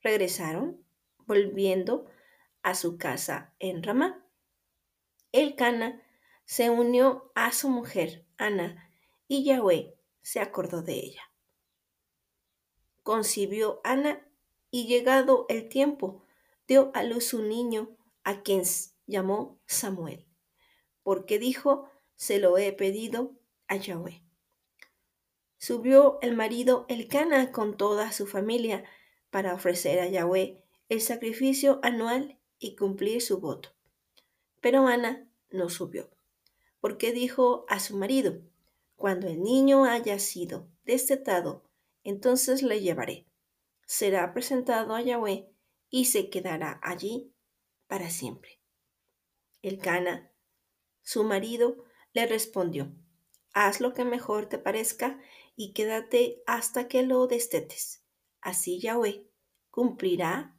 regresaron, 0.00 0.84
volviendo 1.18 2.06
a 2.62 2.74
su 2.74 2.98
casa 2.98 3.54
en 3.60 3.84
Ramá. 3.84 4.26
El 5.30 5.54
Cana 5.54 6.02
se 6.46 6.68
unió 6.68 7.30
a 7.36 7.52
su 7.52 7.68
mujer, 7.68 8.26
Ana, 8.38 8.90
y 9.28 9.44
Yahweh 9.44 9.97
se 10.28 10.40
acordó 10.40 10.82
de 10.82 10.92
ella. 10.92 11.22
Concibió 13.02 13.80
Ana 13.82 14.28
y 14.70 14.86
llegado 14.86 15.46
el 15.48 15.70
tiempo, 15.70 16.22
dio 16.66 16.90
a 16.92 17.02
luz 17.02 17.32
un 17.32 17.48
niño 17.48 17.96
a 18.24 18.42
quien 18.42 18.62
llamó 19.06 19.58
Samuel, 19.64 20.26
porque 21.02 21.38
dijo, 21.38 21.88
se 22.14 22.38
lo 22.40 22.58
he 22.58 22.74
pedido 22.74 23.38
a 23.68 23.76
Yahweh. 23.76 24.22
Subió 25.56 26.18
el 26.20 26.36
marido 26.36 26.84
Elcana 26.90 27.50
con 27.50 27.78
toda 27.78 28.12
su 28.12 28.26
familia 28.26 28.84
para 29.30 29.54
ofrecer 29.54 29.98
a 29.98 30.08
Yahweh 30.08 30.62
el 30.90 31.00
sacrificio 31.00 31.80
anual 31.82 32.38
y 32.58 32.76
cumplir 32.76 33.22
su 33.22 33.40
voto. 33.40 33.70
Pero 34.60 34.88
Ana 34.88 35.26
no 35.48 35.70
subió, 35.70 36.10
porque 36.80 37.12
dijo 37.12 37.64
a 37.70 37.80
su 37.80 37.96
marido, 37.96 38.42
cuando 38.98 39.28
el 39.28 39.40
niño 39.40 39.84
haya 39.84 40.18
sido 40.18 40.68
destetado, 40.84 41.64
entonces 42.02 42.62
le 42.62 42.80
llevaré. 42.80 43.28
Será 43.86 44.34
presentado 44.34 44.94
a 44.94 45.00
Yahweh 45.00 45.48
y 45.88 46.06
se 46.06 46.28
quedará 46.30 46.80
allí 46.82 47.32
para 47.86 48.10
siempre. 48.10 48.60
El 49.62 49.78
Cana, 49.78 50.32
su 51.00 51.22
marido, 51.22 51.84
le 52.12 52.26
respondió, 52.26 52.92
haz 53.52 53.80
lo 53.80 53.94
que 53.94 54.04
mejor 54.04 54.48
te 54.48 54.58
parezca 54.58 55.20
y 55.54 55.72
quédate 55.74 56.42
hasta 56.46 56.88
que 56.88 57.04
lo 57.04 57.28
destetes. 57.28 58.04
Así 58.40 58.80
Yahweh 58.80 59.30
cumplirá, 59.70 60.58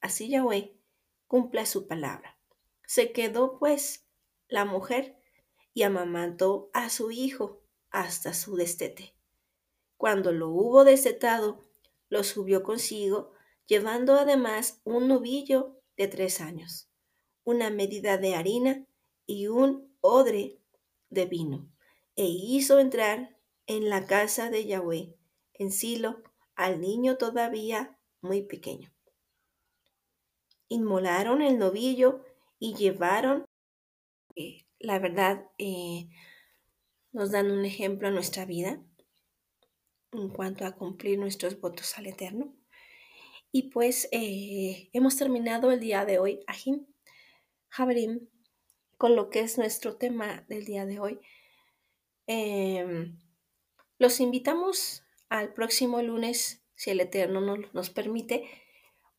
así 0.00 0.30
Yahweh 0.30 0.80
cumpla 1.26 1.66
su 1.66 1.86
palabra. 1.86 2.40
Se 2.86 3.12
quedó 3.12 3.58
pues 3.58 4.08
la 4.48 4.64
mujer 4.64 5.20
y 5.76 5.82
amamantó 5.82 6.70
a 6.72 6.88
su 6.88 7.10
hijo 7.10 7.60
hasta 7.90 8.32
su 8.32 8.56
destete. 8.56 9.14
Cuando 9.98 10.32
lo 10.32 10.48
hubo 10.48 10.84
destetado, 10.84 11.68
lo 12.08 12.24
subió 12.24 12.62
consigo, 12.62 13.34
llevando 13.66 14.14
además 14.14 14.80
un 14.84 15.06
novillo 15.06 15.78
de 15.98 16.08
tres 16.08 16.40
años, 16.40 16.88
una 17.44 17.68
medida 17.68 18.16
de 18.16 18.34
harina 18.34 18.86
y 19.26 19.48
un 19.48 19.94
odre 20.00 20.62
de 21.10 21.26
vino, 21.26 21.70
e 22.14 22.24
hizo 22.24 22.78
entrar 22.78 23.36
en 23.66 23.90
la 23.90 24.06
casa 24.06 24.48
de 24.48 24.64
Yahweh, 24.64 25.14
en 25.52 25.72
Silo, 25.72 26.22
al 26.54 26.80
niño 26.80 27.18
todavía 27.18 27.98
muy 28.22 28.40
pequeño. 28.40 28.94
Inmolaron 30.68 31.42
el 31.42 31.58
novillo 31.58 32.24
y 32.58 32.74
llevaron, 32.76 33.44
la 34.86 35.00
verdad, 35.00 35.44
eh, 35.58 36.08
nos 37.10 37.32
dan 37.32 37.50
un 37.50 37.64
ejemplo 37.64 38.06
a 38.06 38.12
nuestra 38.12 38.44
vida 38.44 38.80
en 40.12 40.28
cuanto 40.28 40.64
a 40.64 40.76
cumplir 40.76 41.18
nuestros 41.18 41.60
votos 41.60 41.98
al 41.98 42.06
Eterno. 42.06 42.54
Y 43.50 43.70
pues 43.70 44.08
eh, 44.12 44.88
hemos 44.92 45.16
terminado 45.16 45.72
el 45.72 45.80
día 45.80 46.04
de 46.04 46.20
hoy, 46.20 46.38
Ajim, 46.46 46.86
Javerim, 47.68 48.28
con 48.96 49.16
lo 49.16 49.28
que 49.28 49.40
es 49.40 49.58
nuestro 49.58 49.96
tema 49.96 50.44
del 50.48 50.64
día 50.64 50.86
de 50.86 51.00
hoy. 51.00 51.18
Em, 52.28 53.18
los 53.98 54.20
invitamos 54.20 55.02
al 55.28 55.52
próximo 55.52 56.00
lunes, 56.00 56.62
si 56.76 56.90
el 56.90 57.00
Eterno 57.00 57.40
nos, 57.72 57.90
permite, 57.90 58.48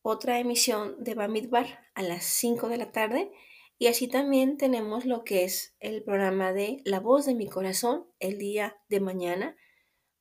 otra 0.00 0.38
emisión 0.38 1.04
de 1.04 1.14
Bamidbar 1.14 1.90
a 1.94 2.02
las 2.02 2.24
5 2.24 2.68
de 2.68 2.78
la 2.78 2.90
tarde. 2.90 3.30
Y 3.78 3.86
así 3.86 4.08
también 4.08 4.56
tenemos 4.56 5.04
lo 5.04 5.22
que 5.22 5.44
es 5.44 5.76
el 5.78 6.02
programa 6.02 6.52
de 6.52 6.82
La 6.84 6.98
voz 6.98 7.26
de 7.26 7.34
mi 7.34 7.48
corazón 7.48 8.06
el 8.18 8.36
día 8.36 8.76
de 8.88 8.98
mañana 8.98 9.56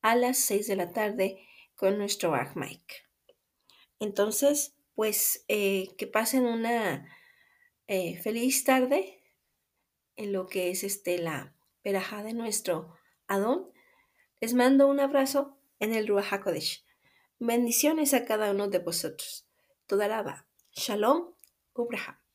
a 0.01 0.15
las 0.15 0.37
6 0.37 0.67
de 0.67 0.75
la 0.75 0.91
tarde 0.91 1.39
con 1.75 1.97
nuestro 1.97 2.33
Mike. 2.55 2.95
Entonces, 3.99 4.75
pues 4.93 5.43
eh, 5.47 5.89
que 5.97 6.05
pasen 6.05 6.45
una 6.45 7.07
eh, 7.87 8.17
feliz 8.21 8.63
tarde 8.63 9.23
en 10.15 10.33
lo 10.33 10.47
que 10.47 10.69
es 10.69 10.83
este, 10.83 11.17
la 11.17 11.55
perajá 11.81 12.23
de 12.23 12.33
nuestro 12.33 12.95
Adón. 13.27 13.71
Les 14.39 14.53
mando 14.53 14.87
un 14.87 14.99
abrazo 14.99 15.57
en 15.79 15.93
el 15.93 16.07
Ruach 16.07 16.31
HaKodesh. 16.31 16.85
Bendiciones 17.39 18.13
a 18.13 18.25
cada 18.25 18.51
uno 18.51 18.67
de 18.67 18.79
vosotros. 18.79 19.47
Toda 19.87 20.07
la 20.07 20.47
Shalom, 20.71 21.33
Ubraha. 21.73 22.26